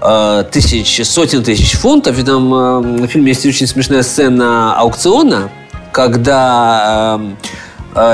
э, 0.00 0.44
тысяч, 0.50 1.06
сотен 1.06 1.42
тысяч 1.42 1.72
фунтов. 1.76 2.18
И 2.18 2.22
там 2.22 2.54
э, 2.54 3.06
в 3.06 3.06
фильме 3.08 3.28
есть 3.28 3.44
очень 3.46 3.66
смешная 3.66 4.02
сцена 4.02 4.74
аукциона, 4.76 5.50
когда 5.92 7.18
э, 7.20 7.24
э, 7.24 7.34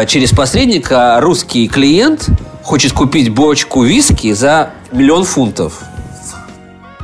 через 0.06 0.30
посредника 0.30 1.18
русский 1.20 1.68
клиент 1.68 2.28
хочет 2.62 2.92
купить 2.92 3.28
бочку 3.28 3.84
виски 3.84 4.32
за 4.32 4.70
миллион 4.90 5.24
фунтов. 5.24 5.82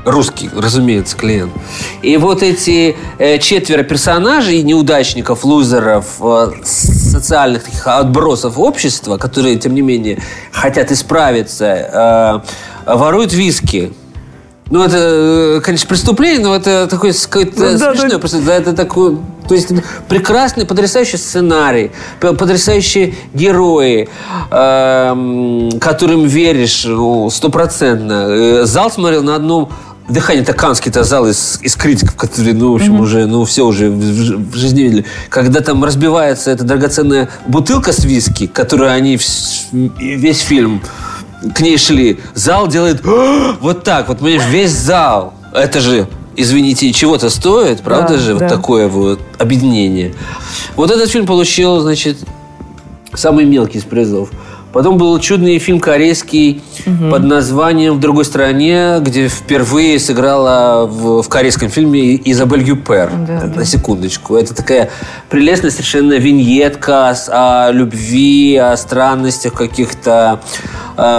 Русский, 0.05 0.51
разумеется, 0.53 1.17
клиент. 1.17 1.53
И 2.03 2.17
вот 2.17 2.43
эти 2.43 2.97
э, 3.19 3.39
четверо 3.39 3.85
персонажей, 3.85 4.61
неудачников, 4.63 5.45
лузеров, 5.45 6.17
э, 6.21 6.51
социальных 6.65 7.63
таких 7.63 7.87
отбросов 7.87 8.59
общества, 8.59 9.17
которые, 9.17 9.57
тем 9.59 9.75
не 9.75 9.81
менее, 9.81 10.21
хотят 10.51 10.91
исправиться, 10.91 12.43
э, 12.85 12.93
воруют 12.93 13.33
виски. 13.33 13.93
Ну, 14.71 14.83
это, 14.83 14.97
э, 14.99 15.61
конечно, 15.63 15.87
преступление, 15.89 16.41
но 16.41 16.55
это 16.57 16.87
такой 16.89 17.13
какой-то 17.13 17.53
Ну, 17.61 17.79
да, 17.79 17.91
смешной 17.93 18.11
да. 18.13 18.19
просто. 18.19 18.41
Да, 18.41 18.55
это 18.55 18.73
такой, 18.73 19.19
то 19.47 19.55
есть 19.55 19.69
прекрасный, 20.09 20.65
потрясающий 20.65 21.19
сценарий, 21.19 21.91
потрясающие 22.21 23.15
герои, 23.35 24.09
эм, 24.51 25.79
которым 25.79 26.25
веришь 26.27 26.87
стопроцентно. 27.35 28.27
Э, 28.29 28.65
Зал 28.65 28.91
смотрел 28.91 29.23
на 29.23 29.35
одном 29.37 29.69
дыхании. 30.09 30.43
Это 30.43 30.53
канский-то 30.53 31.05
зал 31.05 31.27
из, 31.29 31.59
из 31.63 31.77
критиков, 31.77 32.17
которые, 32.17 32.55
ну, 32.55 32.73
в 32.73 32.77
общем, 32.77 33.01
уже, 33.01 33.27
ну, 33.27 33.45
все 33.45 33.65
уже 33.67 33.89
в, 33.91 33.95
в- 33.99 34.53
в 34.53 34.57
жизни 34.57 34.83
видели. 34.83 35.05
Когда 35.29 35.61
там 35.61 35.85
разбивается 35.85 36.51
эта 36.51 36.65
драгоценная 36.65 37.29
бутылка 37.47 37.93
с 37.93 38.05
виски, 38.05 38.47
которую 38.47 38.91
они 38.91 39.17
вс- 39.17 39.65
весь 39.73 40.41
фильм 40.41 40.83
к 41.55 41.61
ней 41.61 41.77
шли. 41.79 42.21
Зал 42.35 42.69
делает 42.69 43.03
вот 43.61 43.85
так, 43.85 44.09
вот, 44.09 44.19
весь 44.21 44.71
зал. 44.73 45.35
Это 45.53 45.81
же, 45.81 46.07
извините, 46.37 46.93
чего-то 46.93 47.29
стоит, 47.31 47.81
правда 47.81 48.15
Да, 48.15 48.19
же, 48.19 48.35
да. 48.35 48.47
вот 48.47 48.49
такое 48.49 48.89
вот 48.89 49.21
объединение. 49.39 50.15
Вот 50.77 50.91
этот 50.91 51.11
фильм 51.11 51.27
получил, 51.27 51.81
значит, 51.81 52.19
самый 53.15 53.45
мелкий 53.45 53.79
из 53.79 53.85
призов. 53.85 54.31
Потом 54.73 54.97
был 54.97 55.19
чудный 55.19 55.59
фильм 55.59 55.81
корейский 55.81 56.63
под 57.11 57.25
названием 57.25 57.95
«В 57.95 58.01
другой 58.01 58.25
стране», 58.25 59.01
где 59.01 59.29
впервые 59.29 59.99
сыграла 59.99 60.87
в, 60.87 61.21
в 61.21 61.29
корейском 61.29 61.69
фильме 61.69 62.17
Изабель 62.17 62.63
Юпер. 62.63 63.11
Да, 63.27 63.43
на 63.43 63.47
да. 63.49 63.65
секундочку. 63.67 64.35
Это 64.35 64.55
такая 64.55 64.89
прелестная 65.29 65.71
совершенно 65.71 66.15
виньетка 66.15 67.15
о 67.29 67.71
любви, 67.71 68.57
о 68.57 68.75
странностях 68.79 69.53
каких-то. 69.53 70.41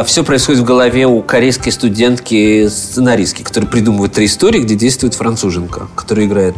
Все 0.05 0.23
происходит 0.23 0.61
в 0.61 0.65
голове 0.65 1.07
у 1.07 1.21
корейской 1.21 1.71
студентки 1.71 2.67
сценаристки, 2.67 3.43
которая 3.43 3.69
придумывает 3.69 4.13
три 4.13 4.25
истории, 4.25 4.59
где 4.59 4.75
действует 4.75 5.13
француженка, 5.15 5.87
которая 5.95 6.25
играет 6.25 6.55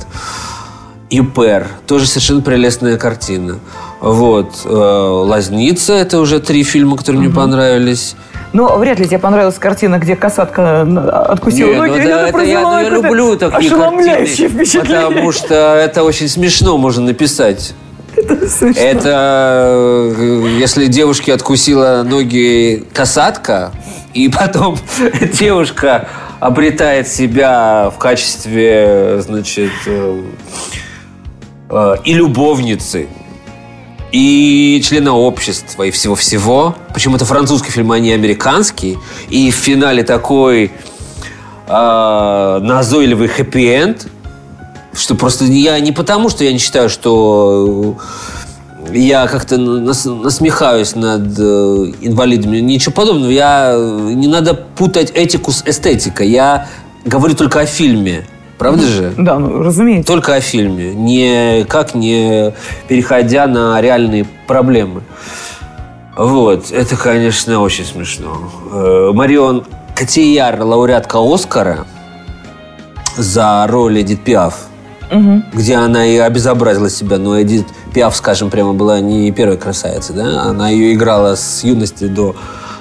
Юпер. 1.09 1.67
Тоже 1.87 2.07
совершенно 2.07 2.41
прелестная 2.41 2.97
картина. 2.97 3.59
Вот. 4.01 4.51
э, 4.65 4.69
«Лазница»— 4.69 5.93
это 5.95 6.19
уже 6.19 6.39
три 6.39 6.63
фильма, 6.63 6.97
которые 6.97 7.21
мне 7.21 7.33
понравились. 7.33 8.15
Но 8.53 8.77
вряд 8.77 8.99
ли 8.99 9.05
тебе 9.05 9.19
понравилась 9.19 9.55
картина, 9.55 9.97
где 9.97 10.15
касатка 10.15 10.83
н- 10.85 10.97
откусила 10.97 11.69
Не, 11.71 11.75
ноги. 11.77 11.89
ну 11.91 12.07
да, 12.07 12.27
это 12.29 12.39
я, 12.43 12.61
ну, 12.61 12.79
я 12.79 12.89
люблю 12.89 13.35
такие 13.37 13.69
картины, 13.69 14.45
потому 14.81 15.31
что 15.31 15.55
это 15.75 16.03
очень 16.03 16.27
смешно 16.27 16.77
можно 16.77 17.03
написать. 17.03 17.73
Это 18.75 20.13
э, 20.17 20.57
если 20.59 20.87
девушке 20.87 21.33
откусила 21.33 22.03
ноги 22.03 22.85
касатка, 22.93 23.71
и 24.13 24.29
потом 24.29 24.77
девушка 25.33 26.07
обретает 26.39 27.07
себя 27.07 27.91
в 27.93 27.97
качестве, 27.97 29.21
значит, 29.21 29.71
э, 29.87 30.23
э, 31.69 31.95
и 32.05 32.13
любовницы, 32.13 33.07
и 34.11 34.81
члена 34.85 35.13
общества, 35.13 35.83
и 35.83 35.91
всего-всего. 35.91 36.75
Причем 36.93 37.15
это 37.15 37.25
французский 37.25 37.71
фильм, 37.71 37.91
а 37.91 37.99
не 37.99 38.13
американский. 38.13 38.97
И 39.29 39.51
в 39.51 39.55
финале 39.55 40.03
такой 40.03 40.71
назойливый 41.67 43.27
хэппи-энд, 43.27 44.07
что 44.95 45.15
просто 45.15 45.45
я 45.45 45.79
не 45.79 45.91
потому, 45.91 46.29
что 46.29 46.43
я 46.43 46.51
не 46.51 46.59
считаю, 46.59 46.89
что 46.89 47.97
я 48.93 49.27
как-то 49.27 49.57
нас, 49.57 50.05
насмехаюсь 50.05 50.95
над 50.95 51.37
э, 51.37 51.41
инвалидами. 52.01 52.57
Ничего 52.59 52.93
подобного. 52.93 53.31
Я, 53.31 53.71
э, 53.73 54.13
не 54.13 54.27
надо 54.27 54.53
путать 54.53 55.11
этику 55.11 55.51
с 55.51 55.63
эстетикой. 55.65 56.29
Я 56.29 56.67
говорю 57.03 57.35
только 57.35 57.61
о 57.61 57.65
фильме. 57.65 58.25
Правда 58.57 58.85
же? 58.85 59.13
Да, 59.17 59.37
ну, 59.37 59.61
разумеется. 59.61 60.11
Только 60.11 60.35
о 60.35 60.41
фильме. 60.41 60.93
Никак 60.93 61.93
не 61.93 62.53
переходя 62.87 63.47
на 63.47 63.81
реальные 63.81 64.25
проблемы. 64.47 65.01
Вот. 66.15 66.71
Это, 66.71 66.95
конечно, 66.95 67.59
очень 67.59 67.85
смешно. 67.85 68.49
Э, 68.71 69.11
Марион 69.13 69.65
Котияр, 69.95 70.61
лауреатка 70.61 71.17
Оскара 71.19 71.85
за 73.17 73.65
роль 73.67 74.01
Эдит 74.01 74.23
Пиаф– 74.23 74.67
угу. 75.11 75.43
где 75.53 75.75
она 75.75 76.05
и 76.05 76.17
обезобразила 76.17 76.89
себя. 76.89 77.17
Но 77.17 77.41
Эдит 77.41 77.65
Пиаф, 77.93 78.15
скажем, 78.15 78.49
прямо 78.49 78.73
была 78.73 78.99
не 78.99 79.31
первой 79.31 79.57
красавицей, 79.57 80.15
да? 80.15 80.43
Она 80.43 80.69
ее 80.69 80.93
играла 80.93 81.35
с 81.35 81.63
юности 81.63 82.05
до 82.05 82.35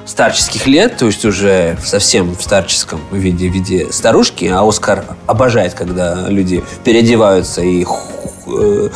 старческих 0.07 0.67
лет, 0.67 0.97
то 0.99 1.07
есть 1.07 1.25
уже 1.25 1.79
совсем 1.83 2.35
в 2.37 2.43
старческом 2.43 3.01
виде, 3.11 3.49
виде 3.49 3.91
старушки, 3.91 4.45
а 4.47 4.67
Оскар 4.67 5.05
обожает, 5.27 5.75
когда 5.75 6.29
люди 6.29 6.63
переодеваются 6.85 7.63
и 7.63 7.87
э, 8.47 8.89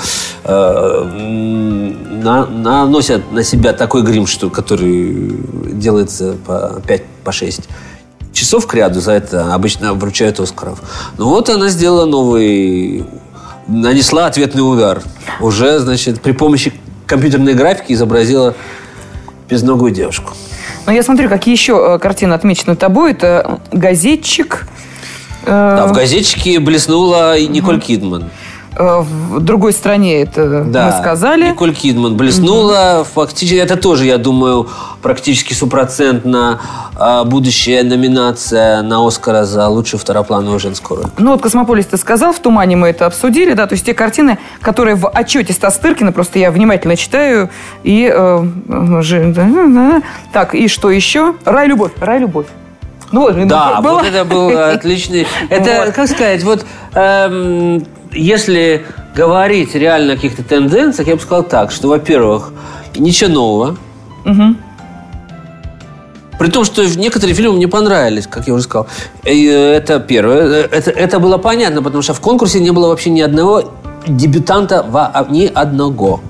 э, 0.45 1.05
наносят 2.23 3.33
на 3.33 3.43
себя 3.43 3.73
такой 3.73 4.03
грим, 4.03 4.27
что, 4.27 4.51
который 4.51 5.35
делается 5.73 6.37
по 6.47 6.83
5 6.87 7.03
по 7.25 7.33
6 7.33 7.63
часов 8.33 8.67
к 8.67 8.75
ряду 8.75 9.01
за 9.01 9.13
это 9.13 9.55
обычно 9.55 9.95
вручают 9.95 10.41
Оскаров. 10.41 10.81
Ну 11.17 11.29
вот 11.29 11.49
она 11.49 11.69
сделала 11.69 12.07
новый, 12.07 13.05
нанесла 13.67 14.27
ответный 14.27 14.61
удар. 14.61 15.03
Уже, 15.41 15.79
значит, 15.79 16.21
при 16.21 16.33
помощи 16.33 16.73
компьютерной 17.07 17.55
графики 17.55 17.93
изобразила 17.93 18.55
безногую 19.49 19.93
девушку. 19.93 20.33
Ну, 20.87 20.93
я 20.93 21.03
смотрю, 21.03 21.29
какие 21.29 21.55
еще 21.55 21.97
э, 21.97 21.99
картины 21.99 22.33
отмечены 22.33 22.77
тобой. 22.77 23.13
Это 23.13 23.61
«Газетчик». 23.73 24.67
Э, 25.45 25.77
да, 25.79 25.87
в 25.87 25.93
«Газетчике» 25.93 26.61
блеснула 26.61 27.37
и 27.37 27.47
Николь 27.47 27.77
угу. 27.77 27.85
Кидман. 27.85 28.31
Э, 28.79 29.01
в 29.01 29.41
другой 29.41 29.73
стране 29.73 30.23
это 30.23 30.63
да, 30.63 30.87
мы 30.87 30.93
сказали. 30.93 31.51
Николь 31.51 31.75
Кидман 31.75 32.17
блеснула. 32.17 33.01
Угу. 33.01 33.09
Фактически, 33.15 33.57
это 33.57 33.77
тоже, 33.77 34.07
я 34.07 34.19
думаю, 34.19 34.69
практически 35.03 35.53
стопроцентно 35.53 36.61
а, 36.97 37.25
будущая 37.25 37.83
номинация 37.83 38.83
на 38.83 39.07
Оскара 39.07 39.45
за 39.45 39.69
лучшую 39.69 40.01
второплановую 40.01 40.61
женскую 40.61 41.03
роль. 41.03 41.11
Ну 41.19 41.33
вот 41.33 41.43
«Космополис» 41.43 41.87
ты 41.87 41.97
сказал, 41.97 42.33
в 42.33 42.39
«Тумане» 42.39 42.77
мы 42.77 42.89
это 42.89 43.07
обсудили, 43.07 43.55
да, 43.55 43.67
то 43.67 43.75
есть 43.75 43.87
те 43.87 43.95
картины, 43.95 44.39
которые 44.61 44.97
в 44.97 45.09
отчете 45.09 45.53
Стас 45.53 45.79
Тыркина, 45.79 46.13
просто 46.13 46.39
я 46.39 46.51
внимательно 46.51 46.97
читаю, 46.97 47.51
и... 47.83 48.13
Э, 48.13 48.45
э, 48.69 50.01
так, 50.33 50.55
и 50.55 50.69
что 50.69 50.91
еще? 50.91 51.35
«Рай-любовь», 51.45 51.93
«Рай-любовь». 52.01 52.47
Ну, 53.11 53.31
да, 53.47 53.81
было. 53.81 53.95
вот 53.95 54.07
это 54.07 54.25
был 54.25 54.57
отличный... 54.59 55.27
Это, 55.49 55.85
вот. 55.87 55.95
как 55.95 56.09
сказать, 56.09 56.43
вот 56.43 56.67
эм, 56.95 57.87
если 58.13 58.87
говорить 59.15 59.75
реально 59.75 60.13
о 60.13 60.17
каких-то 60.17 60.43
тенденциях, 60.43 61.09
я 61.09 61.17
бы 61.17 61.21
сказал 61.21 61.43
так, 61.43 61.71
что, 61.71 61.89
во-первых, 61.89 62.53
ничего 62.97 63.31
нового. 63.31 63.77
Угу. 64.25 64.55
При 66.39 66.51
том, 66.51 66.65
что 66.65 66.85
некоторые 66.85 67.35
фильмы 67.35 67.57
мне 67.57 67.67
понравились, 67.67 68.27
как 68.27 68.47
я 68.47 68.55
уже 68.55 68.63
сказал. 68.63 68.87
И 69.25 69.45
это 69.45 69.99
первое. 69.99 70.65
Это, 70.65 70.91
это 70.91 71.19
было 71.19 71.37
понятно, 71.37 71.83
потому 71.83 72.03
что 72.03 72.15
в 72.15 72.21
конкурсе 72.21 72.61
не 72.61 72.71
было 72.71 72.89
вообще 72.89 73.11
ни 73.11 73.21
одного 73.21 73.73
дебютанта, 74.07 74.87
ни 75.31 75.47
одного. 75.47 76.21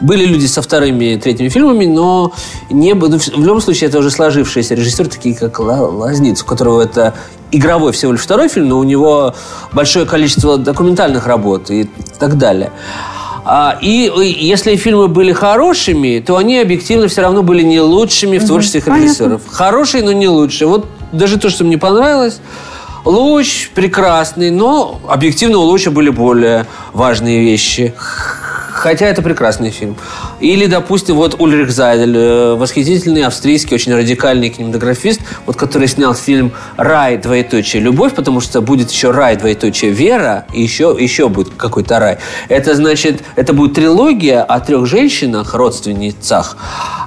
Были 0.00 0.26
люди 0.26 0.46
со 0.46 0.60
вторыми, 0.60 1.18
третьими 1.22 1.48
фильмами, 1.48 1.86
но 1.86 2.32
не 2.70 2.94
было. 2.94 3.18
В 3.18 3.44
любом 3.44 3.60
случае, 3.60 3.88
это 3.88 3.98
уже 3.98 4.10
сложившиеся 4.10 4.74
режиссеры, 4.74 5.08
такие 5.08 5.34
как 5.34 5.58
Лазниц, 5.58 6.42
у 6.42 6.46
которого 6.46 6.82
это 6.82 7.14
игровой 7.50 7.92
всего 7.92 8.12
лишь 8.12 8.20
второй 8.20 8.48
фильм, 8.48 8.68
но 8.68 8.78
у 8.78 8.84
него 8.84 9.34
большое 9.72 10.04
количество 10.04 10.58
документальных 10.58 11.26
работ 11.26 11.70
и 11.70 11.88
так 12.18 12.36
далее. 12.36 12.72
А, 13.48 13.78
и 13.80 14.10
если 14.40 14.74
фильмы 14.74 15.06
были 15.06 15.32
хорошими, 15.32 16.18
то 16.18 16.36
они 16.36 16.58
объективно 16.58 17.06
все 17.06 17.22
равно 17.22 17.42
были 17.42 17.62
не 17.62 17.80
лучшими 17.80 18.38
в 18.38 18.46
творчестве 18.46 18.82
угу, 18.84 18.96
режиссеров. 18.96 19.42
Хорошие, 19.48 20.02
но 20.02 20.10
не 20.12 20.28
лучшие. 20.28 20.66
Вот 20.66 20.86
даже 21.12 21.38
то, 21.38 21.48
что 21.48 21.64
мне 21.64 21.78
понравилось, 21.78 22.40
Луч 23.04 23.70
прекрасный, 23.72 24.50
но 24.50 25.00
объективно 25.06 25.58
у 25.58 25.62
Луча 25.62 25.92
были 25.92 26.10
более 26.10 26.66
важные 26.92 27.40
вещи. 27.40 27.94
Хотя 28.76 29.06
это 29.06 29.22
прекрасный 29.22 29.70
фильм. 29.70 29.96
Или, 30.38 30.66
допустим, 30.66 31.16
вот 31.16 31.40
Ульрих 31.40 31.70
Зайдель, 31.70 32.16
э, 32.16 32.54
восхитительный 32.56 33.24
австрийский, 33.24 33.74
очень 33.74 33.94
радикальный 33.94 34.50
кинематографист, 34.50 35.22
вот 35.46 35.56
который 35.56 35.88
снял 35.88 36.14
фильм 36.14 36.52
«Рай, 36.76 37.16
двоеточие, 37.16 37.82
любовь», 37.82 38.14
потому 38.14 38.40
что 38.40 38.60
будет 38.60 38.90
еще 38.90 39.12
«Рай, 39.12 39.36
двоеточие, 39.36 39.92
вера», 39.92 40.44
и 40.52 40.62
еще, 40.62 40.94
еще 40.98 41.30
будет 41.30 41.54
какой-то 41.56 41.98
рай. 41.98 42.18
Это 42.50 42.74
значит, 42.74 43.22
это 43.34 43.54
будет 43.54 43.74
трилогия 43.74 44.42
о 44.42 44.60
трех 44.60 44.84
женщинах, 44.84 45.54
родственницах, 45.54 46.58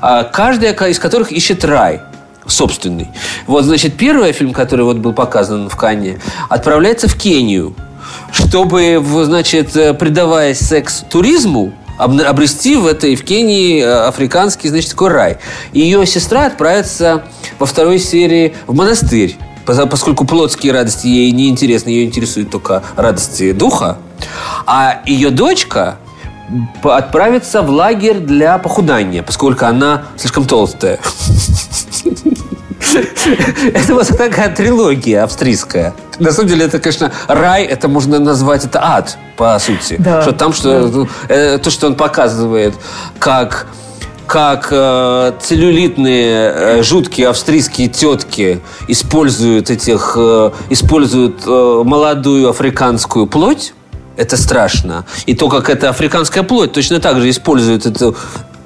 а 0.02 0.24
каждая 0.24 0.74
из 0.74 0.98
которых 0.98 1.32
ищет 1.32 1.64
рай 1.64 2.02
собственный. 2.48 3.10
Вот, 3.46 3.66
значит, 3.66 3.94
первый 3.94 4.32
фильм, 4.32 4.54
который 4.54 4.86
вот 4.86 4.98
был 4.98 5.14
показан 5.14 5.70
в 5.70 5.76
Канне, 5.76 6.20
отправляется 6.50 7.08
в 7.08 7.16
Кению– 7.16 7.76
чтобы, 8.32 9.04
значит, 9.24 9.76
э, 9.76 9.94
предаваясь 9.94 10.60
секс-туризму, 10.60 11.74
обрести 11.98 12.78
в 12.78 12.88
этой, 12.88 13.16
в 13.16 13.24
Кении, 13.24 13.82
э, 13.82 14.08
африканский, 14.08 14.70
значит, 14.70 14.92
такой 14.92 15.10
рай. 15.10 15.38
И 15.74 15.82
ее 15.82 16.06
сестра 16.06 16.46
отправится 16.46 17.24
во 17.60 17.66
второй 17.66 18.00
серии 18.00 18.56
в 18.68 18.76
монастырь 18.76 19.38
поскольку 19.66 20.26
плотские 20.26 20.74
радости 20.74 21.06
ей 21.06 21.32
не 21.32 21.48
интересны, 21.48 21.90
ее 21.90 22.06
интересуют 22.06 22.50
только 22.50 22.82
радости 22.96 23.52
духа, 23.52 24.00
а 24.66 25.02
ее 25.06 25.30
дочка 25.30 25.98
отправится 26.82 27.62
в 27.62 27.70
лагерь 27.70 28.18
для 28.18 28.58
похудания, 28.58 29.22
поскольку 29.22 29.66
она 29.66 30.06
слишком 30.18 30.46
толстая. 30.46 31.00
Это 33.74 33.94
вот 33.94 34.08
такая 34.08 34.54
трилогия 34.54 35.24
австрийская. 35.24 35.94
На 36.20 36.32
самом 36.32 36.50
деле, 36.50 36.66
это, 36.66 36.80
конечно, 36.80 37.12
рай, 37.28 37.64
это 37.64 37.88
можно 37.88 38.20
назвать, 38.20 38.66
это 38.66 38.80
ад, 38.84 39.18
по 39.38 39.58
сути. 39.60 39.96
Да. 40.00 40.22
Что 40.22 40.32
там, 40.34 40.54
что 40.54 41.08
э, 41.28 41.58
то, 41.60 41.70
что 41.70 41.88
он 41.88 41.96
показывает, 41.96 42.74
как 43.20 43.68
как 44.30 44.68
э, 44.70 45.34
целлюлитные 45.42 46.54
э, 46.54 46.84
жуткие 46.84 47.30
австрийские 47.30 47.88
тетки 47.88 48.62
используют 48.88 49.72
этих 49.72 50.14
э, 50.16 50.52
используют 50.70 51.42
э, 51.48 51.82
молодую 51.84 52.48
африканскую 52.48 53.26
плоть 53.26 53.74
это 54.18 54.38
страшно 54.38 55.04
и 55.26 55.34
то 55.34 55.50
как 55.50 55.72
эта 55.72 55.90
африканская 55.90 56.44
плоть 56.44 56.74
точно 56.74 57.00
так 57.00 57.20
же 57.20 57.28
использует 57.28 57.88
эту 57.88 58.16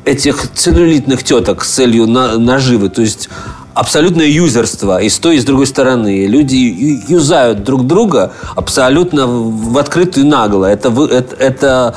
этих 0.03 0.51
целлюлитных 0.51 1.23
теток 1.23 1.63
с 1.63 1.69
целью 1.69 2.07
на, 2.07 2.37
наживы 2.37 2.89
то 2.89 3.01
есть 3.01 3.29
абсолютное 3.73 4.27
юзерство 4.27 5.01
и 5.01 5.09
с 5.09 5.19
той, 5.19 5.37
и 5.37 5.39
с 5.39 5.45
другой 5.45 5.67
стороны. 5.67 6.25
Люди 6.27 7.01
юзают 7.07 7.63
друг 7.63 7.85
друга 7.87 8.33
абсолютно 8.55 9.27
в 9.27 9.77
открытую 9.77 10.25
нагло. 10.25 10.65
Это, 10.65 10.89
это, 11.05 11.35
это 11.35 11.95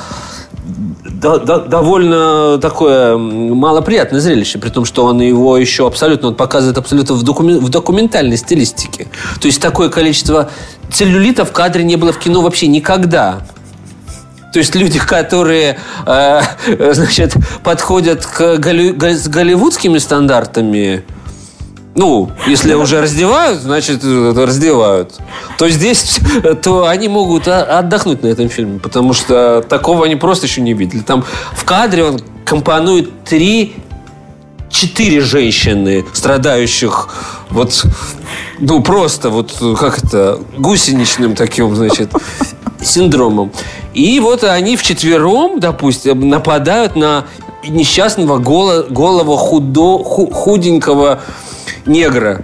довольно 1.17 2.59
такое 2.59 3.17
малоприятное 3.17 4.19
зрелище, 4.19 4.59
при 4.59 4.69
том, 4.69 4.85
что 4.85 5.05
он 5.05 5.21
его 5.21 5.57
еще 5.57 5.87
абсолютно, 5.87 6.29
он 6.29 6.35
показывает 6.35 6.77
абсолютно 6.77 7.15
в, 7.15 7.23
докумен, 7.23 7.59
в 7.59 7.69
документальной 7.69 8.37
стилистике. 8.37 9.07
То 9.39 9.47
есть 9.47 9.61
такое 9.61 9.89
количество 9.89 10.49
целлюлита 10.91 11.45
в 11.45 11.51
кадре 11.51 11.83
не 11.83 11.95
было 11.95 12.11
в 12.11 12.19
кино 12.19 12.41
вообще 12.41 12.67
никогда. 12.67 13.41
То 14.53 14.59
есть 14.59 14.75
люди, 14.75 14.99
которые 14.99 15.77
э, 16.05 16.41
значит, 16.93 17.35
подходят 17.63 18.25
к 18.25 18.57
голли, 18.57 18.95
с 19.13 19.27
голливудскими 19.27 19.97
стандартами, 19.97 21.03
ну, 21.97 22.29
если 22.45 22.75
уже 22.75 23.01
раздевают, 23.01 23.59
значит, 23.59 24.03
раздевают. 24.03 25.15
То 25.57 25.67
здесь, 25.67 26.19
то 26.61 26.85
они 26.85 27.07
могут 27.07 27.47
отдохнуть 27.47 28.21
на 28.21 28.27
этом 28.27 28.49
фильме, 28.49 28.79
потому 28.79 29.13
что 29.13 29.65
такого 29.67 30.05
они 30.05 30.15
просто 30.15 30.45
еще 30.45 30.61
не 30.61 30.73
видели. 30.73 31.01
Там 31.01 31.25
в 31.53 31.65
кадре 31.65 32.03
он 32.03 32.21
компонует 32.45 33.23
три 33.23 33.75
четыре 34.69 35.21
женщины, 35.21 36.05
страдающих 36.13 37.09
вот, 37.49 37.83
ну, 38.59 38.83
просто 38.83 39.31
вот, 39.31 39.55
как 39.79 39.97
это, 40.03 40.39
гусеничным 40.55 41.33
таким, 41.33 41.75
значит, 41.75 42.11
синдромом. 42.79 43.51
И 43.95 44.19
вот 44.19 44.43
они 44.43 44.77
вчетвером, 44.77 45.59
допустим, 45.59 46.29
нападают 46.29 46.95
на 46.95 47.25
несчастного 47.67 48.37
голо, 48.37 48.83
голого 48.83 49.35
худо, 49.35 50.03
ху, 50.03 50.27
худенького 50.27 51.21
негра, 51.87 52.43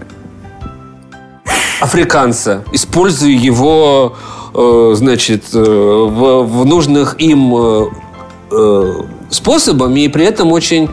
африканца, 1.80 2.64
используя 2.72 3.32
его, 3.32 4.16
э, 4.54 4.94
значит, 4.96 5.44
э, 5.54 5.60
в, 5.60 6.44
в 6.44 6.66
нужных 6.66 7.20
им 7.20 7.54
э, 7.56 9.04
способами 9.30 10.02
и 10.02 10.08
при 10.08 10.26
этом 10.26 10.52
очень 10.52 10.90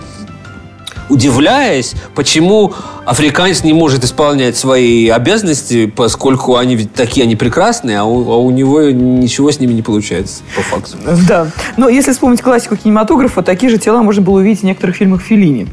удивляясь, 1.11 1.95
почему 2.15 2.73
африканец 3.05 3.65
не 3.65 3.73
может 3.73 4.05
исполнять 4.05 4.57
свои 4.57 5.09
обязанности, 5.09 5.87
поскольку 5.87 6.57
они 6.57 6.77
ведь 6.77 6.95
такие, 6.95 7.25
они 7.25 7.37
прекрасные, 7.37 7.99
а 7.99 8.05
у, 8.05 8.31
а 8.31 8.37
у 8.37 8.51
него 8.51 8.83
ничего 8.83 9.51
с 9.51 9.59
ними 9.59 9.73
не 9.73 9.83
получается, 9.83 10.43
по 10.55 10.63
факту. 10.63 10.97
Да. 11.29 11.49
Но 11.77 11.89
если 11.89 12.13
вспомнить 12.13 12.41
классику 12.41 12.77
кинематографа, 12.77 13.43
такие 13.43 13.71
же 13.71 13.79
тела 13.79 14.03
можно 14.03 14.23
было 14.23 14.39
увидеть 14.39 14.61
в 14.61 14.65
некоторых 14.65 14.97
фильмах 14.97 15.21
Филини. 15.21 15.67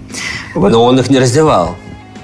Вот. 0.56 0.72
Но 0.72 0.84
он 0.84 1.00
их 1.00 1.10
не 1.10 1.20
раздевал. 1.20 1.76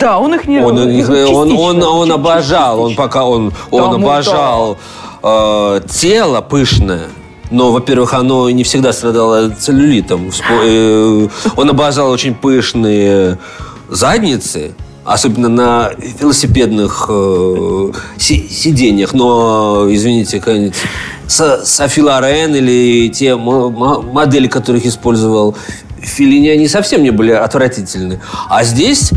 Да, 0.04 0.20
он 0.20 0.36
их 0.36 0.47
не 0.47 0.60
он, 0.60 0.78
их, 0.89 1.10
он, 1.10 1.58
он, 1.58 1.82
он 1.82 2.12
обожал, 2.12 2.82
он 2.82 2.93
пока 2.93 3.24
он, 3.24 3.54
он 3.72 3.89
да, 3.89 3.95
обожал 3.95 4.78
э, 5.24 5.82
тело 5.89 6.41
пышное. 6.41 7.04
Но, 7.51 7.72
во-первых, 7.72 8.14
оно 8.14 8.49
не 8.49 8.66
всегда 8.66 8.91
страдало 8.91 9.49
целлюлитом. 9.51 10.30
Э, 10.62 11.28
он 11.56 11.70
обожал 11.70 12.10
очень 12.10 12.36
пышные 12.36 13.38
задницы, 13.88 14.74
особенно 15.06 15.47
на 15.47 15.91
велосипедных 16.20 17.06
э, 17.08 17.91
сиденьях. 18.18 19.14
Но, 19.14 19.88
извините, 19.89 20.39
какая-нибудь 20.39 20.76
Софи 21.28 22.01
Лорен 22.01 22.54
или 22.56 23.08
те 23.08 23.38
модели, 23.38 24.47
которых 24.47 24.86
использовал 24.86 25.56
Филини, 26.01 26.49
они 26.49 26.68
совсем 26.68 27.04
не 27.04 27.12
были 27.12 27.32
отвратительны. 27.32 28.20
А 28.49 28.66
здесь 28.66 29.14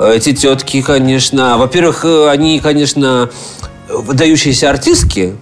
эти 0.00 0.32
тетки, 0.32 0.82
конечно... 0.82 1.58
Во-первых, 1.58 2.04
э, 2.04 2.28
они, 2.28 2.60
конечно, 2.60 3.30
выдающиеся 3.88 4.70
артистки, 4.70 5.34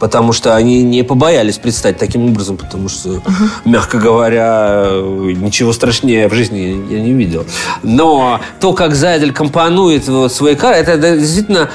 потому 0.00 0.32
что 0.32 0.54
они 0.54 0.82
не 0.82 1.02
побоялись 1.02 1.56
предстать 1.56 1.96
таким 1.96 2.26
образом, 2.26 2.56
потому 2.56 2.88
что, 2.88 3.08
uh-huh. 3.10 3.48
мягко 3.64 3.98
говоря, 3.98 4.88
ничего 4.90 5.72
страшнее 5.72 6.28
в 6.28 6.34
жизни 6.34 6.84
я 6.90 7.00
не 7.00 7.12
видел. 7.12 7.46
Но 7.82 8.40
то, 8.60 8.72
как 8.72 8.94
Зайдель 8.94 9.32
компонует 9.32 10.04
свои 10.30 10.56
кары, 10.56 10.76
это 10.76 10.98
действительно 11.16 11.70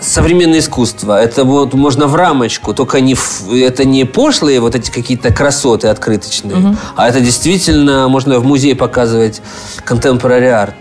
современное 0.00 0.58
искусство. 0.58 1.20
Это 1.20 1.44
вот 1.44 1.74
можно 1.74 2.06
в 2.06 2.14
рамочку, 2.14 2.74
только 2.74 3.00
не 3.00 3.14
в, 3.14 3.52
это 3.52 3.84
не 3.84 4.04
пошлые 4.04 4.60
вот 4.60 4.74
эти 4.74 4.90
какие-то 4.90 5.32
красоты 5.32 5.88
открыточные, 5.88 6.56
угу. 6.56 6.76
а 6.94 7.08
это 7.08 7.20
действительно 7.20 8.08
можно 8.08 8.38
в 8.38 8.44
музее 8.44 8.76
показывать 8.76 9.40
contemporary 9.86 10.50
art. 10.50 10.74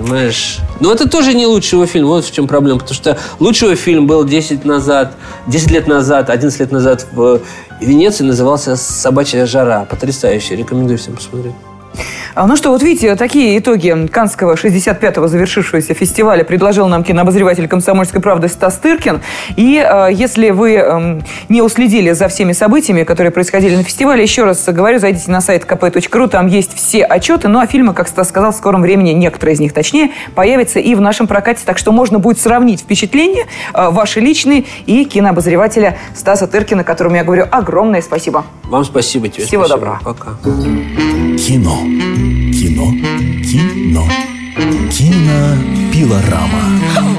Понимаешь? 0.00 0.58
Но 0.80 0.92
это 0.92 1.08
тоже 1.08 1.34
не 1.34 1.46
лучший 1.46 1.74
его 1.74 1.86
фильм. 1.86 2.06
Вот 2.06 2.24
в 2.24 2.32
чем 2.32 2.48
проблема. 2.48 2.80
Потому 2.80 2.94
что 2.94 3.18
лучший 3.38 3.66
его 3.66 3.76
фильм 3.76 4.06
был 4.06 4.24
10 4.24 4.64
назад, 4.64 5.14
10 5.46 5.70
лет 5.70 5.86
назад, 5.86 6.30
11 6.30 6.58
лет 6.58 6.72
назад 6.72 7.06
в 7.12 7.40
Венеции. 7.80 8.24
Назывался 8.24 8.76
«Собачья 8.76 9.44
жара». 9.44 9.84
Потрясающий. 9.84 10.56
Рекомендую 10.56 10.98
всем 10.98 11.16
посмотреть. 11.16 11.54
А, 12.34 12.46
ну 12.46 12.56
что, 12.56 12.70
вот 12.70 12.82
видите, 12.82 13.16
такие 13.16 13.58
итоги 13.58 14.06
Канского 14.06 14.54
65-го 14.54 15.26
завершившегося 15.26 15.94
фестиваля 15.94 16.44
предложил 16.44 16.86
нам 16.86 17.02
кинообозреватель 17.02 17.66
«Комсомольской 17.66 18.20
правды» 18.20 18.48
Стас 18.48 18.78
Тыркин. 18.78 19.20
И 19.56 19.84
э, 19.84 20.08
если 20.12 20.50
вы 20.50 20.74
э, 20.74 21.20
не 21.48 21.62
уследили 21.62 22.12
за 22.12 22.28
всеми 22.28 22.52
событиями, 22.52 23.02
которые 23.02 23.32
происходили 23.32 23.74
на 23.76 23.82
фестивале, 23.82 24.22
еще 24.22 24.44
раз 24.44 24.64
говорю, 24.66 24.98
зайдите 24.98 25.30
на 25.30 25.40
сайт 25.40 25.64
kp.ru, 25.64 26.28
там 26.28 26.46
есть 26.46 26.74
все 26.74 27.02
отчеты. 27.04 27.48
Ну 27.48 27.58
а 27.58 27.66
фильмы, 27.66 27.94
как 27.94 28.08
Стас 28.08 28.28
сказал, 28.28 28.52
в 28.52 28.56
скором 28.56 28.82
времени, 28.82 29.10
некоторые 29.10 29.54
из 29.54 29.60
них 29.60 29.72
точнее, 29.72 30.10
появятся 30.34 30.78
и 30.78 30.94
в 30.94 31.00
нашем 31.00 31.26
прокате. 31.26 31.62
Так 31.64 31.78
что 31.78 31.92
можно 31.92 32.18
будет 32.18 32.38
сравнить 32.38 32.80
впечатления 32.80 33.46
э, 33.74 33.90
ваши 33.90 34.20
личные 34.20 34.64
и 34.86 35.04
кинообозревателя 35.04 35.98
Стаса 36.14 36.46
Тыркина, 36.46 36.84
которому 36.84 37.16
я 37.16 37.24
говорю 37.24 37.46
огромное 37.50 38.02
спасибо. 38.02 38.44
Вам 38.64 38.84
спасибо. 38.84 39.28
Тебе 39.28 39.44
Всего 39.44 39.66
спасибо. 39.66 39.98
доброго. 39.98 40.00
Пока. 40.04 40.30
Кино. 41.36 42.29
Кино. 42.60 42.92
Кино. 43.42 44.06
Кинопилорама. 44.90 46.62